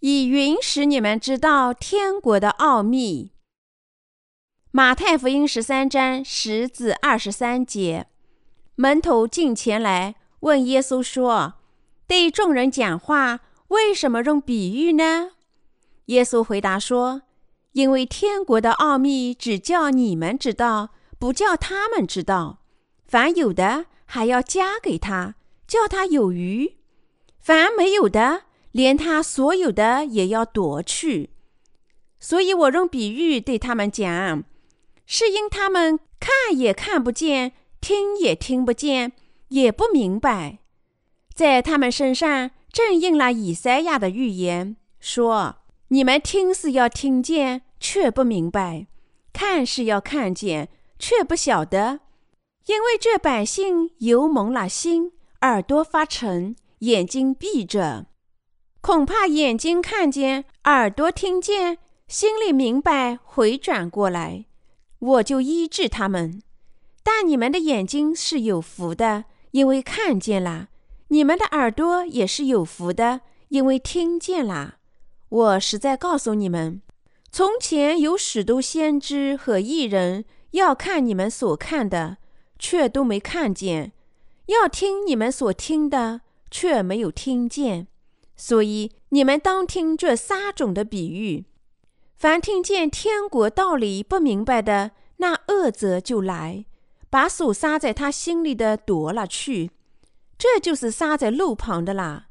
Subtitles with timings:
[0.00, 3.32] 以允使你们知道天国的奥秘。
[4.70, 8.06] 马太福音十三章十至二十三节，
[8.76, 11.54] 门徒进前来问耶稣说
[12.08, 15.32] ：“对众人讲话，为什么用比喻呢？”
[16.06, 17.22] 耶稣回答说
[17.72, 22.60] ：“因为天国的奥秘只叫你们知道，不叫他们知道。
[23.06, 25.34] 凡有的，还要加给他，
[25.66, 26.76] 叫他有余；
[27.38, 31.30] 凡没有的，连他所有的也要夺去。
[32.18, 34.44] 所以我用比喻对他们讲。”
[35.12, 39.10] 是因他们看也看不见，听也听不见，
[39.48, 40.60] 也不明白，
[41.34, 45.56] 在他们身上正应了以赛亚的预言，说
[45.88, 48.86] ：“你们听是要听见，却不明白；
[49.32, 51.98] 看是要看见，却不晓得。
[52.66, 58.06] 因为这百姓油蒙了心，耳朵发沉，眼睛闭着，
[58.80, 61.78] 恐怕眼睛看见，耳朵听见，
[62.08, 64.46] 心里明白，回转过来。”
[65.00, 66.42] 我就医治他们，
[67.02, 70.68] 但你们的眼睛是有福的，因为看见了；
[71.08, 74.76] 你们的耳朵也是有福的，因为听见了。
[75.28, 76.82] 我实在告诉你们，
[77.32, 82.18] 从前有许多先知和艺人要看你们所看的，
[82.58, 83.92] 却都没看见；
[84.46, 86.20] 要听你们所听的，
[86.50, 87.86] 却没有听见。
[88.40, 91.44] 所以你们当听这三种的比喻。
[92.16, 96.64] 凡听见天国道理不明白的，那恶者就来，
[97.10, 99.70] 把所撒在他心里的夺了去。
[100.38, 102.28] 这就是撒在路旁的啦。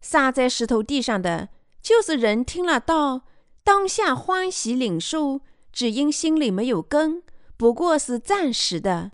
[0.00, 1.48] 撒在石头地上的，
[1.82, 3.22] 就是人听了道，
[3.64, 5.40] 当下欢喜领受，
[5.72, 7.24] 只因心里没有根，
[7.56, 9.10] 不过是暂时的。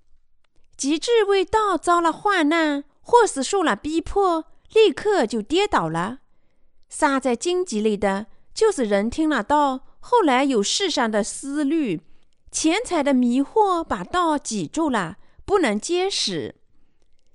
[0.76, 4.44] 及至为道遭了患难，或是受了逼迫，
[4.74, 6.18] 立刻就跌倒了。
[6.96, 9.80] 撒在荆棘里的，就是人听了道。
[9.98, 12.00] 后来有世上的思虑、
[12.52, 16.54] 钱财的迷惑，把道挤住了，不能结实。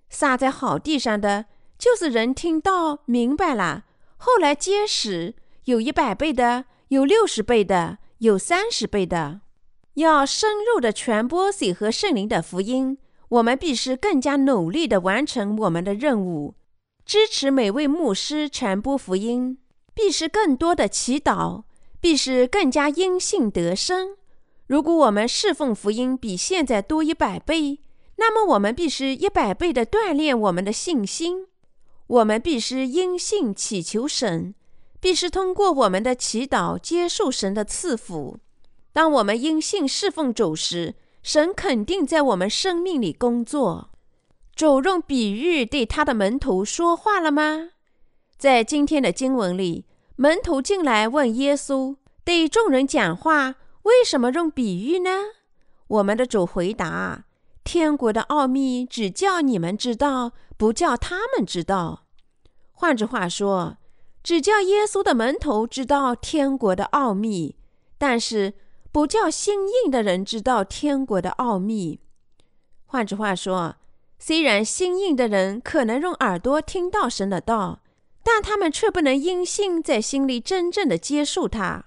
[0.10, 1.48] 撒在好地上的，
[1.78, 3.84] 就是人听到明白了，
[4.16, 9.42] 后来结实，有一百倍的，有六十倍的，有三十倍的。
[9.96, 12.98] 要深入的传播水和圣灵的福音，
[13.28, 16.56] 我们必须更加努力的完成我们的任务，
[17.10, 19.58] 支持每位牧师传播福音，
[19.96, 21.64] 必是更多的祈祷。
[22.00, 24.16] 必是更加因信得生。
[24.68, 27.80] 如果我们侍奉福音比现在多一百倍，
[28.18, 31.48] 那么我们必须一百倍的锻炼我们的信心。
[32.06, 34.54] 我们必须因信祈求神，
[35.00, 38.38] 必须通过我们的祈祷接受神的赐福。
[38.94, 40.94] 当我们因信侍奉主时，
[41.24, 43.90] 神肯定在我们生命里工作。
[44.60, 47.70] 主用比喻对他的门徒说话了吗？
[48.38, 49.86] 在今天的经文里。
[50.18, 55.12] 门徒进来问耶稣：“对众人讲话，为什么用比喻呢？”
[55.88, 57.24] 我们的主回答
[57.64, 62.04] ：“天国的奥秘只叫你们知道，不叫他们知道。”
[62.76, 63.78] 换句话说，
[64.22, 67.56] 只叫耶稣的门徒知道天国的奥秘，
[67.98, 68.56] 但是
[68.92, 72.02] 不叫心硬的人知道天国的奥秘。
[72.84, 73.78] 换句话说，
[74.20, 77.82] 虽然心硬的人可能用耳朵听到神的道。
[78.22, 81.86] 但他们却不能因信在心里真正的接受他。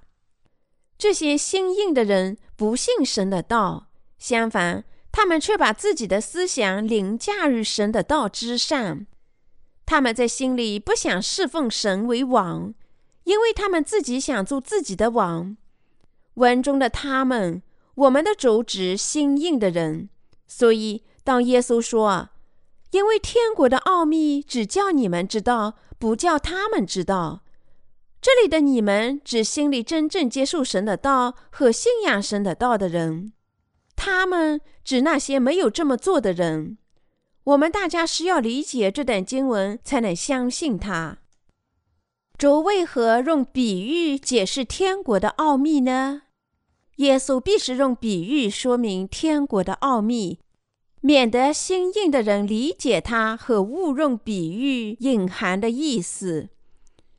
[0.98, 3.88] 这些心硬的人不信神的道，
[4.19, 9.06] 相反，他们却把自己的思想凌驾于神的道之上。
[9.84, 12.75] 他们在心里不想侍奉神为王，
[13.25, 15.56] 因为他们自己想做自己的王。
[16.34, 17.62] 文中的他们，
[17.94, 20.09] 我们的主旨心硬的人。
[20.48, 22.31] 所以，当耶稣说
[22.93, 27.45] ：“因为天国的奥秘只叫你们知道。”不叫他们知道，
[28.21, 33.33] 这里的你们指心里真正接受神的道和信仰神的道的人，
[33.95, 36.77] 他们指那些没有这么做的人。
[37.45, 41.19] 我们大家需要理解这段经文，才能相信他。
[42.36, 46.22] 主为何用比喻解释天国的奥秘呢？
[46.97, 50.41] 耶稣必是用比喻说明天国的奥秘。
[51.03, 56.49] 免得心硬的人理解他和误用比喻隐含的意思，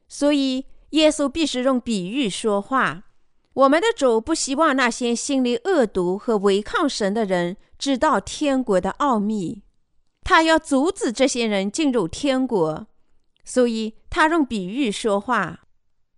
[0.07, 3.03] 所以耶稣必须用比喻说话。
[3.53, 9.63] 我们的主不希望那些心里恶毒和违抗神的人知道天国的奥秘，
[10.24, 12.88] 他要阻止这些人进入天国，
[13.44, 15.59] 所以他用比喻说话。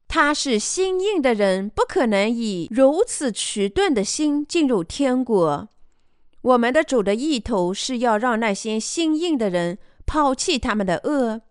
[0.08, 5.68] 他是心硬的人，不可能以如此迟钝的心进入天国。
[6.46, 11.42] 我们的主的意图是要让那些心硬的人抛弃他们的恶，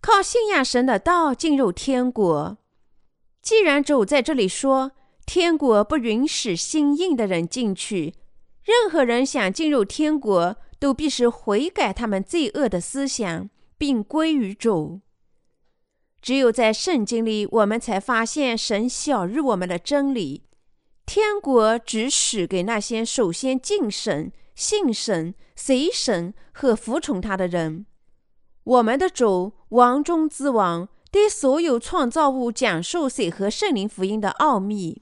[0.00, 2.58] 靠信仰神的道进入天国。
[3.40, 4.90] 既然主在这里说，
[5.24, 8.14] 天国不允许心硬的人进去，
[8.64, 13.48] 任何人想进入天国，都必须悔改他们罪恶的思想，
[13.78, 15.00] 并归于主。
[16.20, 20.42] 只有在圣经里，我们才发现神晓日我们的真理。
[21.06, 27.86] 天国只许给那些首先敬神、信神、随神和服从他的人。
[28.62, 35.00] 我们的主，王中之王，对所有创造物讲述水和圣灵福音的奥秘。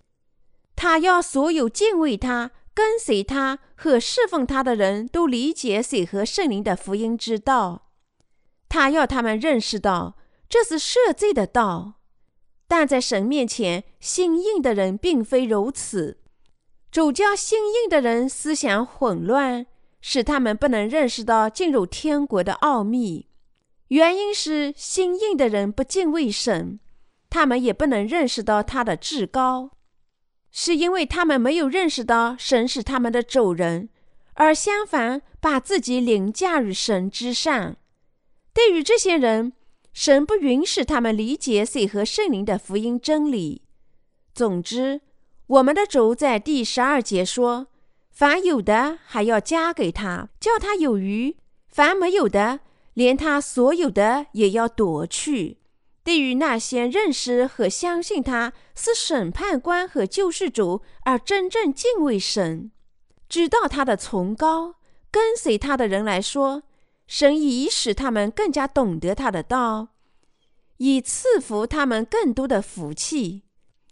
[0.77, 7.91] 他要所有敬畏他、跟随他和侍奉他的人都理解水和圣灵的福音之道。
[8.69, 10.17] 他要他们认识到。
[10.49, 11.95] 这是赦罪的道，
[12.69, 16.21] 但在神面前，心硬的人并非如此。
[16.91, 19.67] 主教心硬的人思想混乱，
[20.01, 23.29] 使他们不能认识到进入天国的奥秘。
[23.89, 26.81] 原因是心硬的人不敬畏神，
[27.31, 29.71] 他们也不能认识到他的至高，
[30.51, 33.89] 是因为他们没有认识到神是他们的主人，
[34.35, 37.77] 而相反把自己凌驾于神之上。
[38.53, 39.53] 对于这些人。
[39.91, 43.63] 神不允许他们理解水和圣灵的福音真理。
[44.33, 45.01] 总之，
[45.49, 47.69] 我们的主在第十二节说
[48.13, 51.37] ：“凡有的还要加给他，叫他有余；
[51.69, 52.61] 凡没有的，
[52.93, 55.57] 连他所有的也要夺去。”
[56.05, 62.71] 对于那些认识和相信他是审判官和救世主，而真正敬畏神、
[63.29, 64.77] 知道他的崇高、
[65.11, 66.63] 跟随他的人来说，
[67.07, 69.89] 神已使他们更加懂得他的道，
[70.77, 73.45] 以赐福他们更多的福气。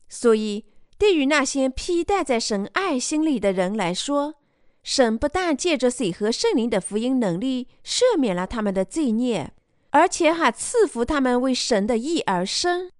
[0.09, 0.65] 所以，
[0.99, 4.35] 对于那些披戴在神爱心里的人来说，
[4.83, 9.53] 神不但借着水和圣灵的福音能力赦免了他们的罪孽，
[9.91, 12.91] 而且还赐福他们为神的义而生。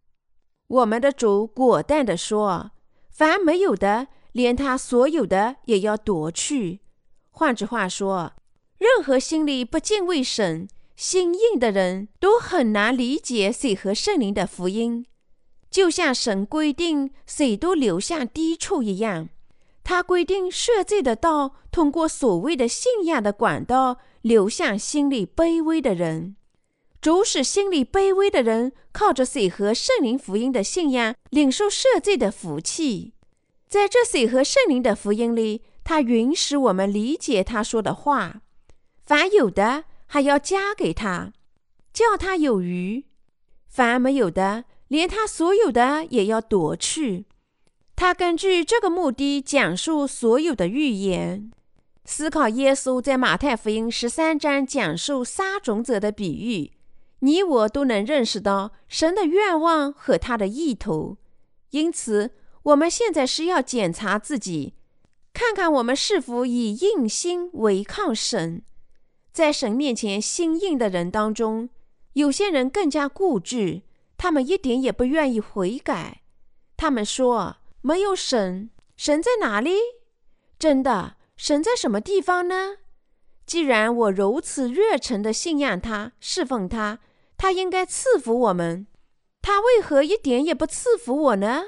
[0.69, 2.73] 我们的主果断地说
[3.11, 6.81] ：“凡没有的，连他所有的也要夺去。”
[7.31, 8.33] 换句话说。
[8.79, 15.07] 任何心里不敬畏神、心硬的人都很难理解水和圣灵的福音，
[15.77, 19.29] 就像神规定水都流向低处一样。
[19.85, 26.37] 他规定赦罪的道通过所谓的信仰的管道流向心里卑微的人，
[27.03, 33.13] 主使心里卑微的人靠着水和圣灵福音的信仰领受赦罪的福气。
[33.69, 38.41] 在这水和圣灵的福音里，他允许我们理解他说的话。
[39.05, 41.35] 凡有的还要加给他，
[41.93, 43.05] 叫他有余；
[43.69, 47.27] 凡没有的，连他所有的也要夺去。
[47.95, 51.51] 他根据这个目的讲述所有的预言。
[52.05, 56.71] 思考耶稣在马太福音十三章讲述撒种者的比喻，
[57.19, 61.17] 你我都能认识到神的愿望和他的意图。
[61.71, 62.31] 因此，
[62.63, 64.75] 我们现在是要检查自己，
[65.33, 68.63] 看看我们是否以硬心违抗神。
[69.33, 71.69] 在神面前心硬的人当中，
[72.13, 73.83] 有些人更加固执，
[74.17, 76.23] 他们一点也不愿意悔改。
[76.77, 79.73] 他们说：“没有神，神在哪里？
[80.59, 82.77] 真的，神在什么地方呢？
[83.45, 86.99] 既然我如此热诚的信仰他、侍奉他，
[87.37, 88.87] 他应该赐福我们。
[89.41, 91.63] 他为何一点也不赐福我呢？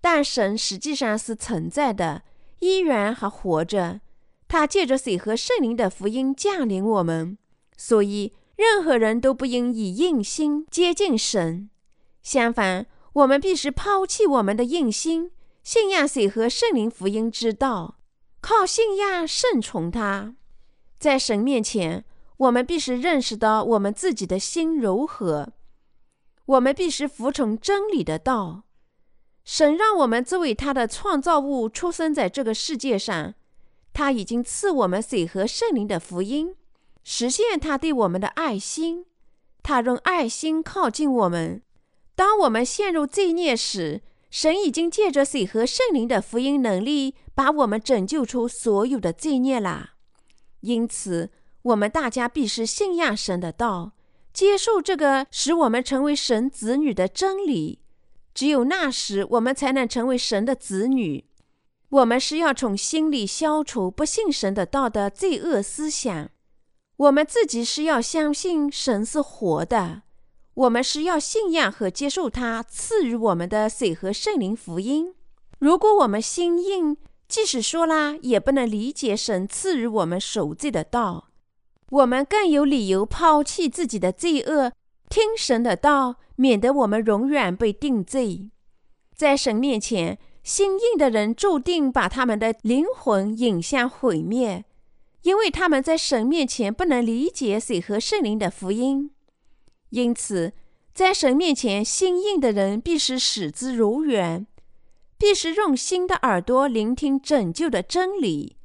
[0.00, 2.22] 但神实际上是存在的，
[2.60, 4.00] 依然还活着。”
[4.48, 7.38] 他借着水和圣灵的福音降临我们，
[7.76, 11.70] 所以任何人都不应以硬心接近神。
[12.22, 15.30] 相反，我们必须抛弃我们的硬心，
[15.62, 17.96] 信仰水和圣灵福音之道，
[18.42, 20.34] 靠信仰顺从他。
[20.98, 22.04] 在神面前，
[22.36, 25.54] 我们必须认识到我们自己的心柔和。
[26.44, 28.64] 我们必须服从真理的道。
[29.42, 33.32] 神让我们作为他的创造物出生在这个世界上。
[33.94, 36.54] 他已经赐我们水和圣灵的福音，
[37.12, 39.04] 实现他对我们的爱心。
[39.64, 41.60] 他用爱心靠近我们。
[42.14, 49.94] 当我们陷入罪孽时，神已经借着水和圣灵的福音能力，把我们拯救出所有的罪孽啦。
[50.60, 51.30] 因此，
[51.62, 53.90] 我们大家必须信仰神的道，
[54.32, 57.80] 接受这个使我们成为神子女的真理。
[58.32, 61.24] 只有那时，我们才能成为神的子女。
[61.88, 66.30] 我们是要从心里消除不信神的道的罪恶思想。
[67.00, 70.02] 我们自己是要相信神是活的。
[70.52, 75.14] 我们是要信仰和接受他赐予我们的水和圣灵福音。
[75.58, 81.28] 如果我们心硬，即使说啦，也不能理解神赐予我们守罪的道。
[81.88, 84.72] 我们更有理由抛弃自己的罪恶，
[85.08, 88.50] 听神的道，免得我们永远被定罪。
[89.16, 94.66] 在神面前，心硬的人注定把他们的灵魂引向毁灭，
[95.22, 99.10] 因为他们在神面前不能理解水和圣灵的福音。
[99.90, 100.52] 因此，
[100.94, 104.46] 在神面前，心硬的人必是使之如远，
[105.18, 108.56] 必是用心的耳朵聆听拯救的真理。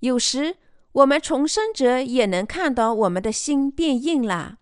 [0.00, 0.56] 有时，
[0.92, 4.58] 我们重生者也能看到我们的心变硬了。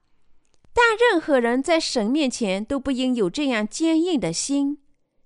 [0.72, 4.78] 但任何人在神面前都不应有这样坚硬的心。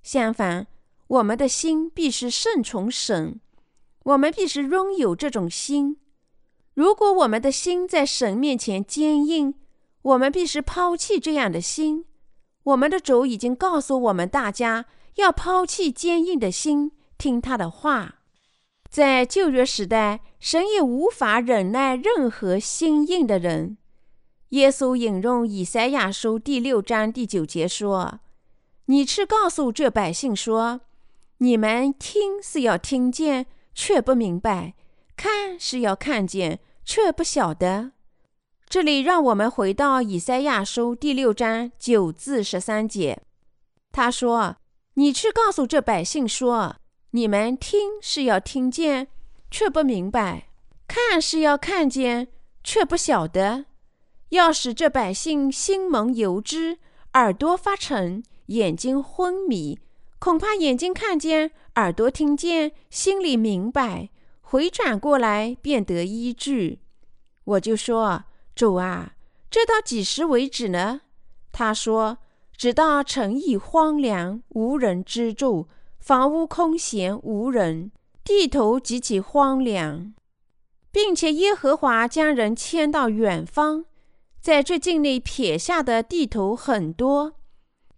[0.02, 0.66] 相反，
[1.06, 3.40] 我们的心必须顺从神，
[4.04, 5.98] 我们必须拥有这种心。
[6.74, 9.54] 如果我们的心在神面前坚硬，
[10.02, 12.04] 我们必须抛弃这样的心。
[12.64, 18.16] 我们的主已经告诉我们大家要抛弃坚硬的心，听他的话。
[18.90, 23.76] 在旧约时代，神也无法忍耐任何心硬的人。
[24.50, 28.20] 耶稣引用以赛亚书第六章第九节说
[28.86, 30.80] ：“你去告诉这百姓说，
[31.38, 34.74] 你们听是要听见，却不明白；
[35.16, 37.92] 看是要看见，却不晓得。”
[38.68, 43.22] 这里让我们回到以赛亚书第六章九至十三节。
[43.92, 44.56] 他说
[44.94, 46.76] ：“你去告诉这百姓说，
[47.10, 49.08] 你们听是要听见，
[49.50, 50.48] 却不明白；
[50.88, 52.28] 看是要看见，
[52.64, 53.66] 却不晓得。”
[54.30, 56.78] 要使这百姓心蒙油脂，
[57.12, 59.78] 耳朵发沉，眼睛昏迷，
[60.18, 64.08] 恐怕眼睛看见，耳朵听见，心里明白，
[64.54, 66.78] 回转过来便得医治。
[67.42, 68.22] 我就说
[68.54, 69.16] ：“主啊，
[69.50, 71.00] 这到几时为止呢？”
[71.50, 72.18] 他说
[72.56, 75.66] ：“直到城邑荒凉，无人居住，
[75.98, 77.90] 房屋空闲无人，
[78.22, 80.14] 地头极其荒凉，
[80.92, 83.86] 并且耶和华将人迁到远方。”
[84.40, 87.32] 在这境内撇下的地头很多，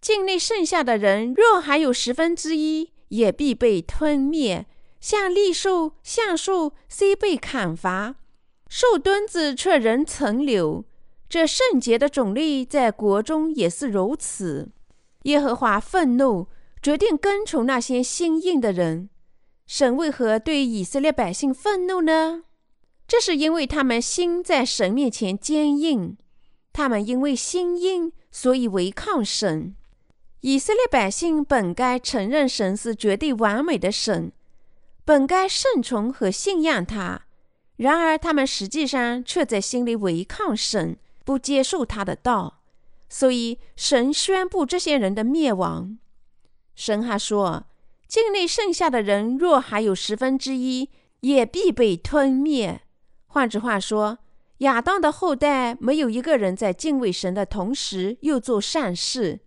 [0.01, 4.65] 境内剩下的人若还有十分之一，也必被吞灭。
[5.07, 8.17] 像栗树、橡树虽被砍伐，
[8.69, 10.85] 树墩子却仍存留。
[11.29, 14.73] 这圣洁的种类在国中也是如此。
[15.23, 16.49] 耶和华愤怒，
[16.83, 19.09] 决定跟从那些心硬的人。
[19.69, 22.43] 神为何对以色列百姓愤怒呢？
[23.07, 26.17] 这是因为他们心在神面前坚硬。
[26.73, 29.77] 他们因为心硬，所以违抗神。
[30.41, 34.33] 以色列百姓本该承认神是绝对完美的神，
[35.07, 37.23] 本该顺从和信仰他。
[37.77, 42.61] 然而，他们实际上却在心里违抗神，不接受他的道。
[43.09, 45.97] 所以，神宣布这些人的灭亡。
[46.75, 47.65] 神还说
[48.07, 52.83] ：“境内剩下的人若还有十分之一，也必被吞灭。”
[53.29, 54.19] 换句话说。
[54.61, 59.41] 亚当的后代没有一个人在敬畏神的同时又做善事，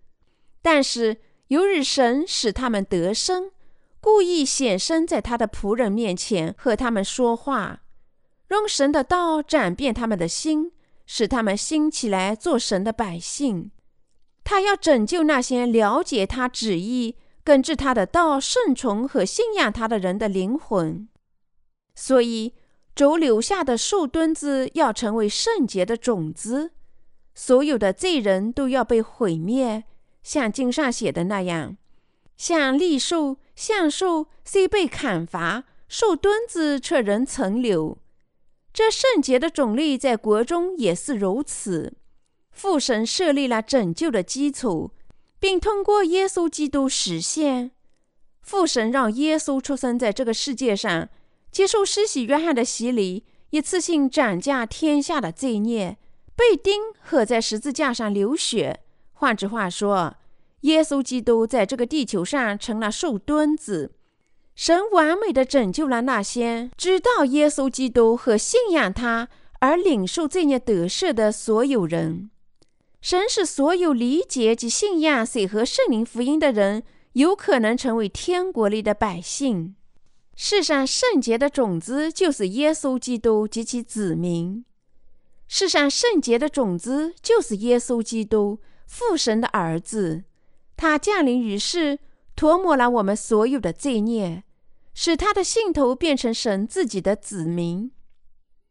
[0.61, 3.49] 但是由于神使他们得生，
[4.01, 7.81] 故意显身在他的仆人面前和他们说话，
[8.49, 10.71] 用神的道转变他们的心，
[11.05, 13.71] 使他们兴起来做神的百姓。
[14.43, 21.07] 他要拯救那些了解他旨意、根据他的道顺从和信仰他的人的灵魂，
[21.95, 22.53] 所以。
[22.95, 26.71] 主留下的树墩子要成为圣洁的种子，
[27.33, 29.85] 所有的罪人都要被毁灭，
[30.21, 31.77] 像经上写的那样。
[32.39, 37.97] 像栗树、橡树虽被砍伐，树墩子却仍存留。
[38.71, 41.97] 这圣洁的种类在国中也是如此。
[42.51, 44.91] 父神设立了拯救的基础，
[45.37, 47.71] 并通过耶稣基督实现。
[48.41, 51.09] 父神让耶稣出生在这个世界上。
[51.51, 55.97] 接受施洗约翰的洗礼，一次性斩价天下的罪孽，
[56.35, 58.79] 被钉和在十字架上流血。
[59.13, 60.15] 换句话说，
[60.61, 63.91] 耶稣基督在这个地球上成了树墩子。
[64.55, 72.29] 神完美的拯救了那些知道耶稣基督和信仰他而领受罪孽得赦的所有人。
[73.01, 79.75] 神使所有理解及信仰水和圣灵福音的人，有可能成为天国里的百姓。
[80.35, 84.65] 世上圣洁的种子就是耶稣基督及其子民。
[85.47, 90.23] 世上圣洁的种子就是耶稣基督，父神的儿子。
[90.79, 91.99] 他降临于世，
[92.37, 94.45] 涂抹了我们所有的罪孽，
[94.93, 97.91] 使他的信徒变成神自己的子民。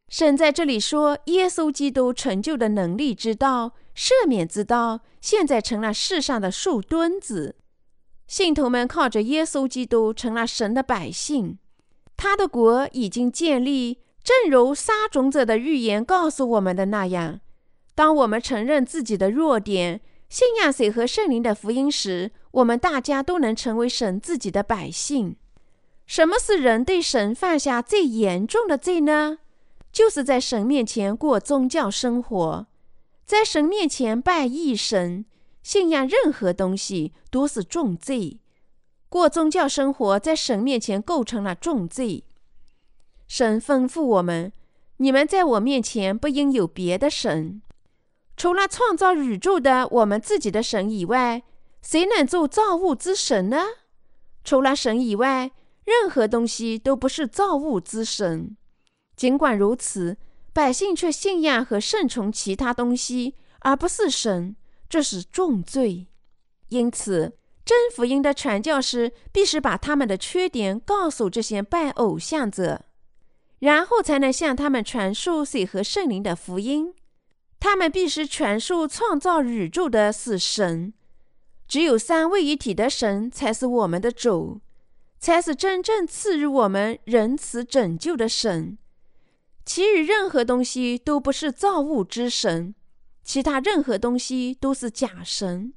[0.08, 7.56] 神在这里说，耶稣基督成就的能力之道、赦免之道，现在成了世上的树墩子。
[8.26, 11.58] 信徒们靠着耶稣基督成了神的百姓，
[12.16, 17.40] 他的国已经建立，正如撒种者的预言告诉我们的那样。
[17.94, 25.36] 当我们承认自己的弱点，信仰水和圣灵的福音时，我们大家都能成为神自己的百姓。
[26.06, 29.38] 什么是人对神犯下最严重的罪呢？
[29.90, 32.66] 就是在神面前过宗教生活，
[33.24, 35.24] 在神面前拜异神，
[35.62, 38.38] 信仰任何东西都是重罪。
[39.08, 42.24] 过宗教生活在神面前构成了重罪。
[43.26, 44.52] 神吩咐我们
[44.98, 47.62] ：“你们在我面前不应有别的神，
[48.38, 51.42] 除了创造宇宙的我们自己的神以外，
[51.82, 53.64] 谁能做造物之神呢？
[54.44, 55.50] 除了神以外，
[55.84, 58.56] 任何东西都不是造物之神。
[59.16, 60.16] 尽管如此，
[60.52, 64.54] 百姓却信仰和顺从其他东西，而不是神，
[64.88, 66.06] 这是重罪。
[66.68, 72.84] 因此，真福音的传教士必须把他们的缺点告诉这些拜偶像者。”
[73.58, 76.94] 然后才能向他们传述水和圣灵的福音。
[77.60, 80.92] 他们必须传述创造宇宙的是神，
[81.66, 84.60] 只有三位一体的神才是我们的主，
[85.18, 88.78] 才是真正赐予我们仁慈拯救的神。
[89.64, 92.74] 其余任何东西都不是造物之神，
[93.22, 95.74] 其他任何东西都是假神。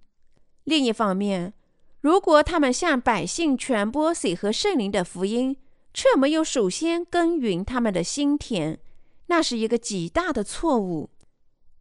[0.64, 1.54] 另一方面，
[2.00, 5.58] 如果他们向百姓传播水和圣灵的福音，
[5.94, 8.80] 却没有首先耕耘他们的心田，
[9.26, 11.10] 那是一个极大的错误。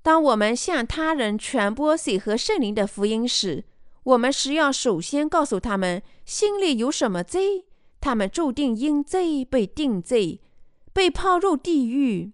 [0.02, 3.64] 当我们向他人传播水和圣灵的福音时，
[4.04, 7.66] 我们是要首先告诉他们心里有什么罪，
[8.00, 10.40] 他们注定因罪被定罪，
[10.92, 12.33] 被抛入地狱。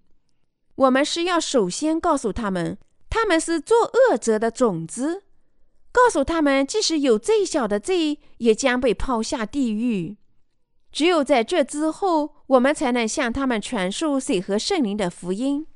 [0.77, 2.79] 我们是要首先告诉他们，
[3.11, 5.25] 他们是作恶者的种子，
[5.91, 10.17] 告诉他们，即使有最小的罪，也将被抛下地狱。
[10.93, 15.67] 只有在这之后，我们才能向他们传述水和圣灵的福音，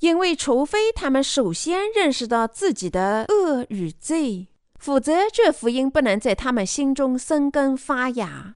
[0.00, 8.54] 因为除非他们首先认识到自己的恶与罪，否则这福音不能在他们心中生根发芽。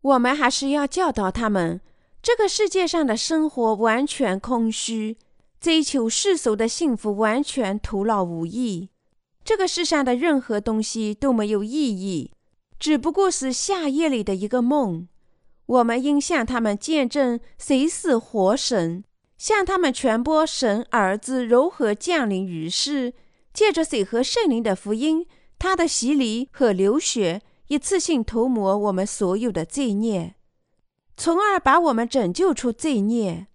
[0.00, 1.80] 我们还是要教导他们，
[2.22, 5.18] 这个世界上的生活完全空虚，
[5.60, 8.88] 追求世俗的幸福完全徒劳无益，
[9.44, 12.32] 这个世上的任何东西都没有意义。
[12.78, 15.06] 只不过是夏夜里的一个梦。
[15.66, 19.04] 我们应向他们见证谁是活神，
[19.42, 23.12] 向他们传播神儿子如何降临于世，
[23.52, 25.26] 借着水和圣灵的福音，
[25.58, 30.36] 他的洗礼和流血，一次性涂抹我们所有的罪孽，
[31.16, 33.48] 从而把我们拯救出罪孽。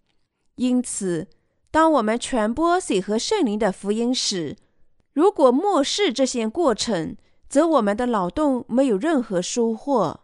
[0.56, 1.30] 因此，
[1.72, 4.58] 当我们传播水和圣灵的福音时，
[5.14, 7.16] 如果漠视这些过程，
[7.48, 10.20] 则我们的劳动没有任何收获，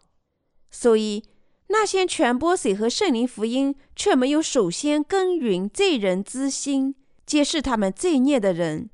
[0.70, 1.24] 所以
[1.68, 6.94] 那些传播水和圣灵福音却没有首先耕耘罪人之心，
[7.26, 8.90] 揭示他们罪孽的人，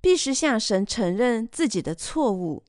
[0.00, 2.64] 必须向神承认自己的错误。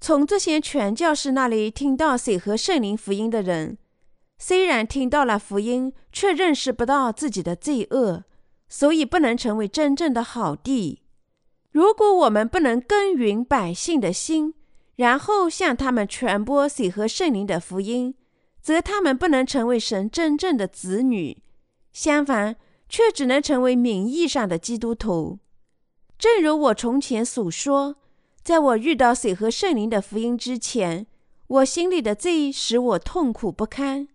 [0.00, 3.76] 从这些传教士那里听到水和圣灵福音的人，
[4.38, 8.24] 虽然听到了福音，却认识不到自己的罪恶，
[8.68, 11.02] 所以不能成为真正的好地。
[11.70, 14.54] 如果我们不能耕耘百姓的心，
[14.96, 18.14] 然后向他们传播水和圣灵的福音，
[18.62, 21.42] 则他们不能成为神真正的子女，
[21.92, 22.56] 相反，
[22.88, 25.38] 却只能成为名义上的基督徒。
[26.18, 27.96] 正如我从前所说，
[28.42, 31.06] 在我遇到水和圣灵的福音之前，
[31.46, 34.08] 我心里的罪使我痛苦不堪。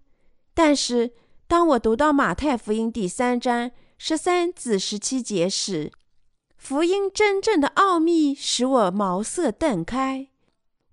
[0.53, 1.11] 但是，
[1.47, 5.91] 当我读到马太福音第三章十三至十七节时，
[6.57, 10.27] 福音真正的奥秘使我茅塞顿开，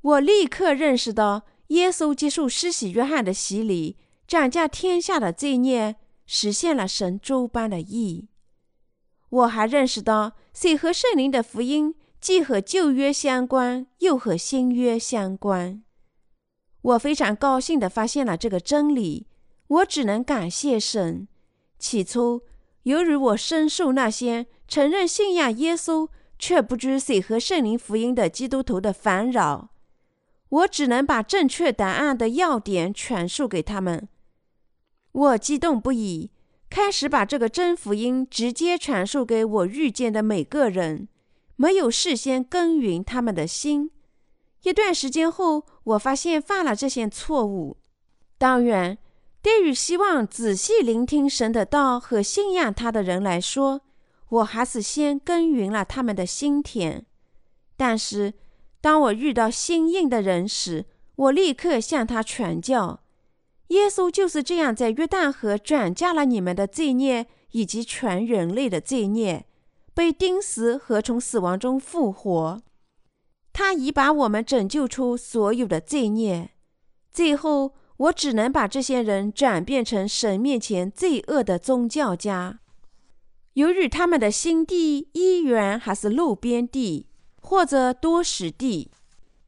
[0.01, 8.29] 我立刻认识到，耶稣接受施洗约翰的洗礼，斩下天下的罪孽，实现了神周般的义。
[9.29, 15.83] 我还认识到，水和圣灵的福音既和旧约相关，又和新约相关。
[16.83, 19.27] 我非常高兴地发现了这个真理，
[19.69, 21.29] 我只能感谢神。
[21.79, 22.43] 起初，
[22.85, 24.47] 由于我深受那些。
[24.69, 26.09] 承认信仰耶稣
[26.39, 29.69] 却不知水和圣灵福音的基督徒的烦扰，
[30.53, 34.07] 我只能把正确答案的要点传述给他们。
[35.13, 36.31] 我激动不已，
[36.69, 41.09] 开始把这个真福音直接传述给我遇见的每个人，
[41.57, 43.91] 没有事先耕耘他们的心。
[44.63, 47.79] 一段时间后，我发现犯了这些错误。
[48.37, 48.99] 当然，
[49.41, 53.81] 对于希望仔细聆听神的道和信仰他的人来说，
[54.29, 57.05] 我还是先耕耘了他们的心田，
[57.77, 58.35] 但是
[58.83, 60.85] 当我遇到心硬的人时，
[61.17, 63.01] 我立刻向他传教。
[63.69, 69.47] 耶稣就是这样在约旦河转嫁了你们的罪孽以及全人类的罪孽，
[69.95, 72.61] 被钉死和从死亡中复活。
[73.53, 76.51] 他已把我们拯救出所有的罪孽。
[77.13, 82.59] 最后，我只能把这些人转变成神面前罪恶的宗教家。
[83.53, 87.07] 由于他们的心地一元还是路边地，
[87.43, 88.91] 或者多实地，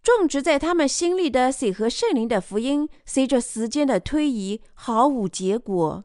[0.03, 6.05] 种植在他们心里的水和圣灵的福音，随着时间的推移毫无结果。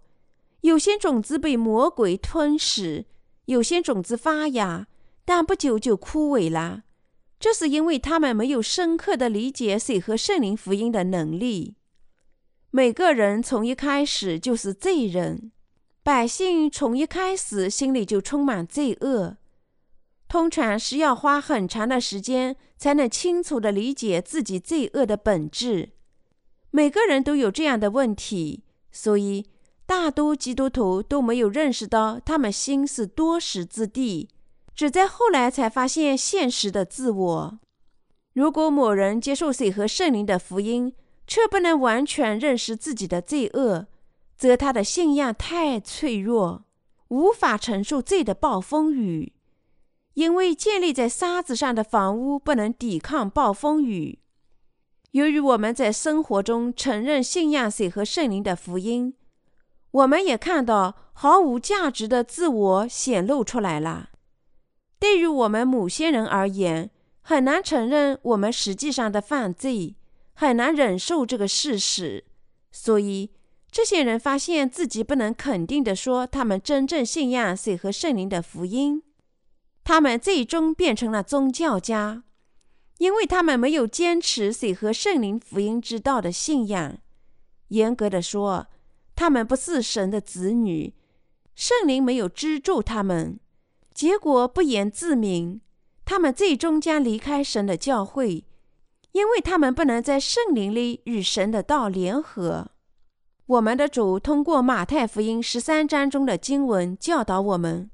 [0.61, 3.05] 有些种子被魔鬼吞噬，
[3.45, 4.87] 有些种子发芽，
[5.25, 6.83] 但不久就枯萎了。
[7.39, 11.75] 这是因为他们没有深刻的理解水和圣灵福音的能力。
[12.71, 15.51] 每个人从一开始就是罪人，
[16.03, 19.37] 百姓从一开始心里就充满罪恶。
[20.29, 25.89] 通常是要花很长的时间才能清楚的理解自己罪恶的本质。
[26.69, 29.47] 每个人都有这样的问题，所以
[29.87, 34.29] 大多基督徒都没有认识到他们心是多识之地。
[34.75, 37.59] 只在后来才发现现实的自我。
[38.33, 40.93] 如果某人接受水和圣灵的福音，
[41.27, 43.87] 却不能完全认识自己的罪恶，
[44.37, 46.63] 则他的信仰太脆弱，
[47.09, 49.33] 无法承受罪的暴风雨。
[50.19, 54.19] 因为建立在沙子上的房屋不能抵抗暴风雨。
[55.11, 59.13] 由于我们在生活中承认信仰水和圣灵的福音，
[59.91, 64.09] 我们也看到毫无价值的自我显露出来了。
[64.99, 69.95] 对于我们某些人而言，很难承认我们实际上的犯罪，
[70.33, 72.25] 很难忍受这个事实。
[72.73, 73.31] 所以，
[73.71, 79.01] 这些人发现自己不能肯定地说他们真正信仰水和圣灵的福音。
[79.89, 82.21] 他们最终变成了宗教家，
[82.99, 86.99] 因为他们没有坚持水和圣灵福音之道的信仰。
[87.69, 88.67] 严格的说，
[89.15, 90.93] 他们不是神的子女，
[91.55, 93.39] 圣灵没有资助他们。
[93.91, 95.59] 结果不言自明，
[96.05, 98.45] 他们最终将离开神的教会，
[99.13, 102.67] 因为他们不能在圣灵里与神的道联合。
[103.47, 107.89] 我们的主通过马太福音十三章中的经文教导我们：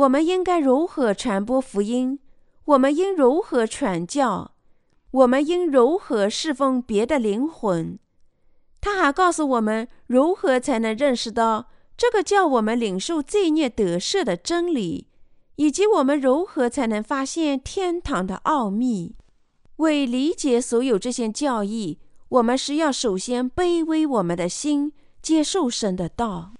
[0.00, 2.20] 我们应该如何传播福音？
[2.64, 4.52] 我们应如何传教？
[5.10, 7.98] 我们应如何侍奉别的灵魂？
[8.80, 11.66] 他还告诉我们如何才能认识到
[11.98, 15.08] 这个叫我们领受罪孽得赦的真理。
[15.56, 19.14] 以及我们如何才能发现天堂的奥秘？
[19.76, 21.98] 为理解所有这些教义，
[22.30, 26.52] 我们是要首先卑微我们的心，接受神的道，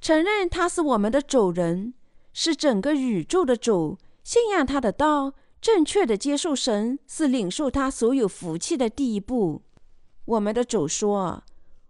[0.00, 1.92] 承认他是我们的主人，
[2.32, 9.62] 是整个宇宙的主，信仰他的道，正确的接受神，是领受他所有福气的第一步。
[10.24, 11.44] 我们的主说：“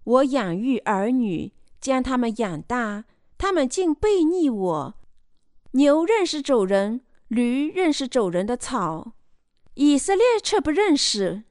[0.05, 3.05] 我养育儿女，将他们养大，
[3.39, 4.95] 他们竟背逆我。”
[5.73, 9.13] 牛认识主人，驴认识主人的草，
[9.75, 11.45] 以色列却不认识，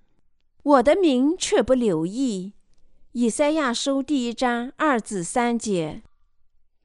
[0.63, 2.53] 我的名却不留意。
[3.13, 6.03] 以赛亚书第一章二至三节，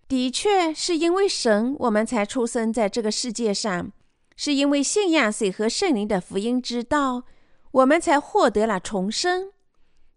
[0.09, 3.91] 的确是因为神，我们才出生在这个世界上；
[4.37, 7.25] 是因为信仰水和圣灵的福音之道，
[7.73, 9.51] 我们才获得了重生。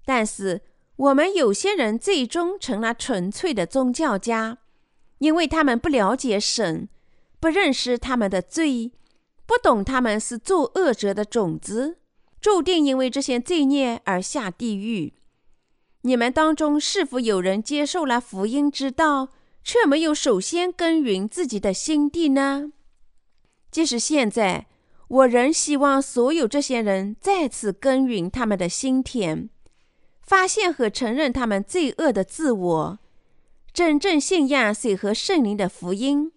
[0.06, 0.62] 但是，
[0.96, 4.60] 我们有些人最终成了纯粹的宗教家，
[5.18, 6.88] 因为他们不了解神。
[7.40, 8.92] 不认识他们的罪，
[9.46, 11.98] 不懂他们是作恶者的种子，
[12.42, 15.14] 注定因为这些罪孽而下地狱。
[16.02, 19.30] 你们当中是否有人接受了福音之道，
[19.64, 22.72] 却没有首先耕耘自己的心地呢？
[23.72, 24.68] 即使现在，
[25.08, 29.50] 我仍希望所有这些人再次耕耘他们的心田，
[30.22, 33.00] 发现和承认他们罪恶的自我，
[33.72, 36.32] 真正信仰水和圣灵的福音。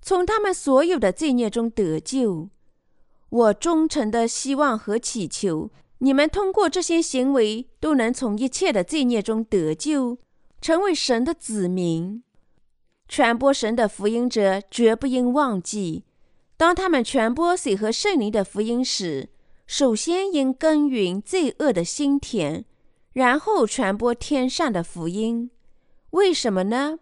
[0.00, 2.48] 从他们所有的罪孽中得救，
[3.30, 10.18] 我忠诚的希望和祈求，你们通过这些行为都能从一切的罪孽中得救，
[10.60, 12.22] 成为神的子民。
[13.08, 16.04] 传播神的福音者绝不应忘记，
[16.58, 19.30] 当他们传播水和圣灵的福音时，
[19.66, 22.64] 首先应耕耘罪恶的心田，
[23.14, 25.50] 然后传播天上的福音。
[26.10, 26.98] 为什么呢？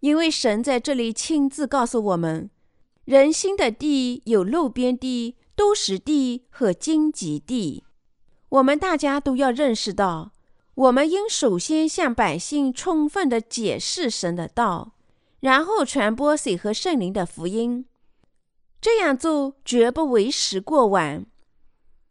[0.00, 2.48] 因为神在这里亲自告诉我们，
[3.04, 7.84] 人心的地有路边地、都市地和荆棘地。
[8.48, 10.32] 我们大家都要认识到，
[10.74, 14.92] 我们应首先向百姓充分的解释神的道，
[15.42, 17.84] 然后传播水和圣灵的福音。
[18.80, 21.26] 这样做绝不为时过晚。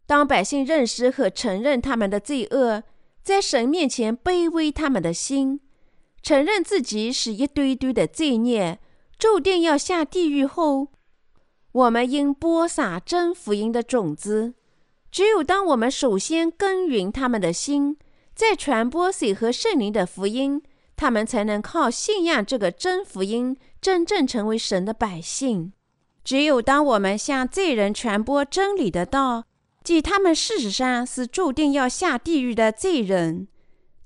[0.06, 2.82] 当百姓认识和承认他们的罪恶，
[3.22, 5.60] 在神面前卑微他们的心。
[6.22, 8.78] 承认自己是一堆堆的罪孽，
[9.18, 10.88] 注定要下地狱后，
[11.72, 14.54] 我们应播撒真福音的种子。
[15.10, 17.96] 只有当我们首先耕耘他们的心，
[18.34, 20.62] 再传播水和圣灵的福音，
[21.02, 25.72] 他们才能靠信仰这个真福音，真正成为神的百姓。
[26.22, 29.42] 只有当我们向罪人传播真理的道，
[29.82, 33.48] 即他们事实上是注定要下地狱的罪人，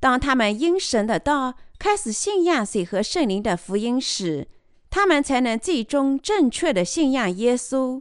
[0.01, 4.49] 当他们因神的道开始信仰水和圣灵的福音时，
[4.89, 8.01] 他们才能最终正确的信仰耶稣。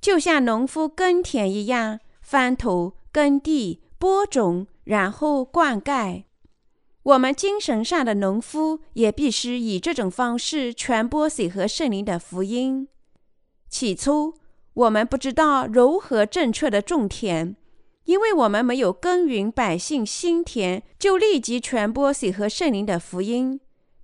[0.00, 6.24] 就像农夫耕田一样，翻土、耕地、播种，然后灌溉。
[7.08, 12.86] 我们精神上的农夫也必须以这种方式传播水和圣灵的福音。
[13.70, 14.34] 起初，
[14.74, 17.56] 我们不知道如何正确的种田，
[18.04, 23.58] 因为我们没有耕耘百姓心田，就立即传播水和圣灵的福音。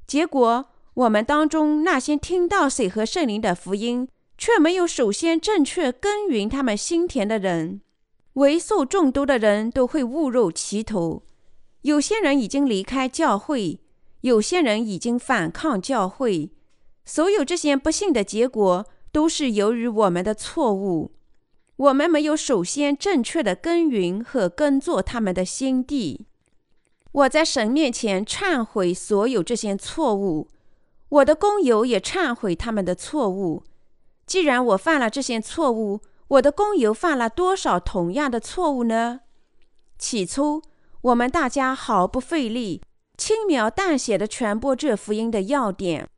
[0.07, 7.83] 结果，我们当中那些听到水和圣灵的福音，却没有首先正确耕耘他们心田的人，
[8.35, 11.23] 为数众多的人都会误入歧途。
[11.85, 13.81] 有些人已经离开教会，
[14.21, 16.51] 有些人已经反抗教会。
[17.07, 18.85] 所有这些不幸的结果。
[19.15, 21.13] 都是由于我们的错误，
[21.77, 26.27] 我们没有首先正确的耕耘和耕作他们的心地。
[27.13, 30.49] 我在神面前忏悔所有这些错误，
[31.11, 33.63] 我的工友也忏悔他们的错误。
[34.27, 39.21] 既然我犯了这些错误，我的工友犯了多少同样的错误呢？
[39.97, 40.61] 起初，
[41.05, 42.81] 我们大家毫不费力、
[43.19, 46.09] 轻描淡写地传播这福音的要点。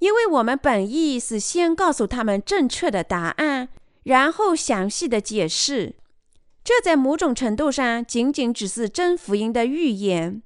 [0.00, 3.68] 因为我们本意是先告诉他们正确的答案，
[4.02, 5.94] 然后详细的解释。
[6.64, 10.42] 这在某种程度上仅仅只是真福音的预言，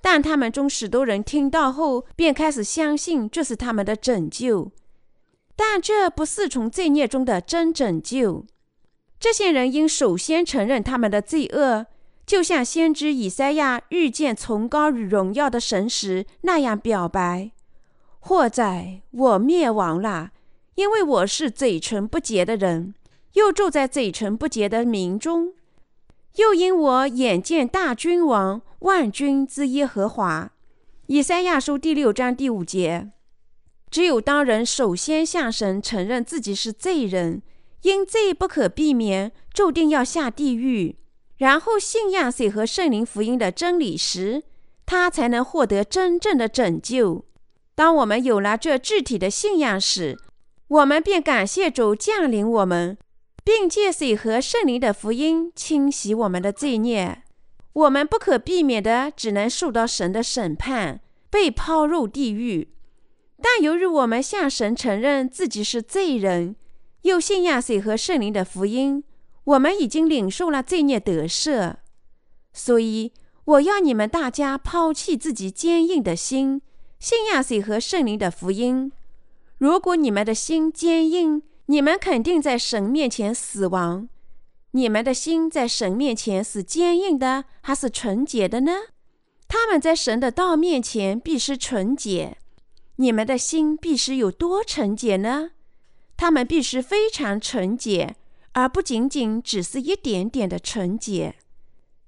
[0.00, 4.70] 但他们中许多人听到后便开始相信这是他们的拯救。
[5.56, 8.46] 但这不是从罪孽中的真拯救。
[9.18, 11.86] 这些人应首先承认他们的罪恶，
[12.26, 17.52] 就像先知以赛亚遇见崇高与荣耀的神时那样表白。
[18.18, 20.32] 或在我灭亡了，
[20.74, 22.92] 因为我是嘴唇不洁的人，
[23.34, 25.52] 又住在嘴唇不洁的民中；
[26.34, 30.50] 又因我眼见大君王万军之耶和华。
[31.06, 33.12] 以赛亚书第六章第五节。
[33.88, 37.40] 只有当人首先向神承认自己是罪人，
[37.82, 40.96] 因罪不可避免，注定要下地狱，
[41.38, 44.42] 然后信仰水和圣灵福音的真理时，
[44.86, 47.24] 他才能获得真正的拯救。
[47.74, 50.18] 当我们有了这具体的信仰时，
[50.68, 52.96] 我们便感谢主降临我们，
[53.44, 57.22] 并借水和圣灵的福音清洗我们的罪孽。
[57.74, 62.68] 我们不可避免的只能受到神的审判，被抛入地狱。
[63.42, 66.56] 但由于我们向神承认自己是罪人，
[67.02, 69.04] 又信仰水和圣灵的福音，
[69.46, 71.76] 我们已经领受了罪孽得赦。
[72.52, 73.12] 所以，
[73.44, 76.62] 我要你们大家抛弃自己坚硬的心。
[76.98, 78.90] 信仰水和圣灵的福音。
[79.58, 84.08] 如果你们的心坚硬，你们肯定在神面前死亡。
[84.70, 88.72] 你们的心在神面前是坚硬的，还是纯洁的呢？
[89.46, 92.38] 他们在神的道面前必须纯洁。
[92.96, 95.50] 你们的心必须有多纯洁呢？
[96.16, 98.16] 他们必须非常纯洁，
[98.56, 101.36] 而不仅仅只是一点点的纯洁。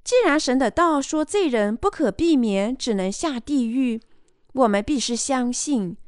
[0.03, 4.01] 既然神的道说罪人不可避免只能下地狱。
[4.55, 5.99] 我们必须相信，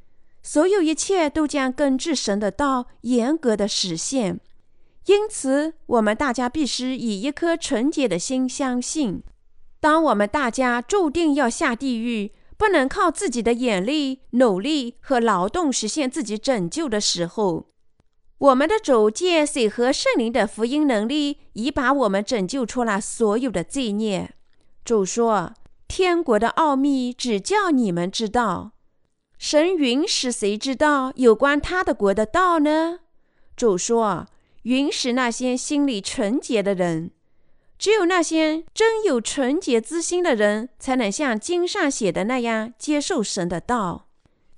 [0.43, 4.41] 所有一切都将根据神的道严格的实现。
[5.05, 9.23] 因此，我们大家必须以一颗纯洁的心相信。
[9.79, 17.67] 当我们大家注定要下地狱，不能靠自己的眼力、努力和劳动实现自己拯救的时候，
[18.41, 24.35] 我们的主借水和圣灵的福音能力，已把我们拯救出了所有的罪孽。
[24.85, 25.55] 主说。
[25.93, 28.75] 天国的奥秘只叫你们知道。
[29.37, 33.01] 神允使谁知道有关他的国的道呢？
[33.57, 34.29] 主说
[34.63, 37.11] ：“允使那些心里纯洁的人。
[37.77, 44.10] 只有那些真有纯洁之心的人，才能像经上写的那样接受神的道。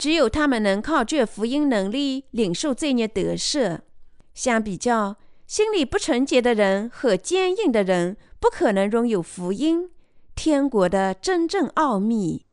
[0.02, 3.82] 只有他们能靠这福音能力领受罪孽得赦。
[4.34, 5.14] 相比较，
[5.46, 9.90] 心里不纯洁的人和坚硬的人，不可能拥有福音。”
[10.34, 12.46] 天国的真正奥秘，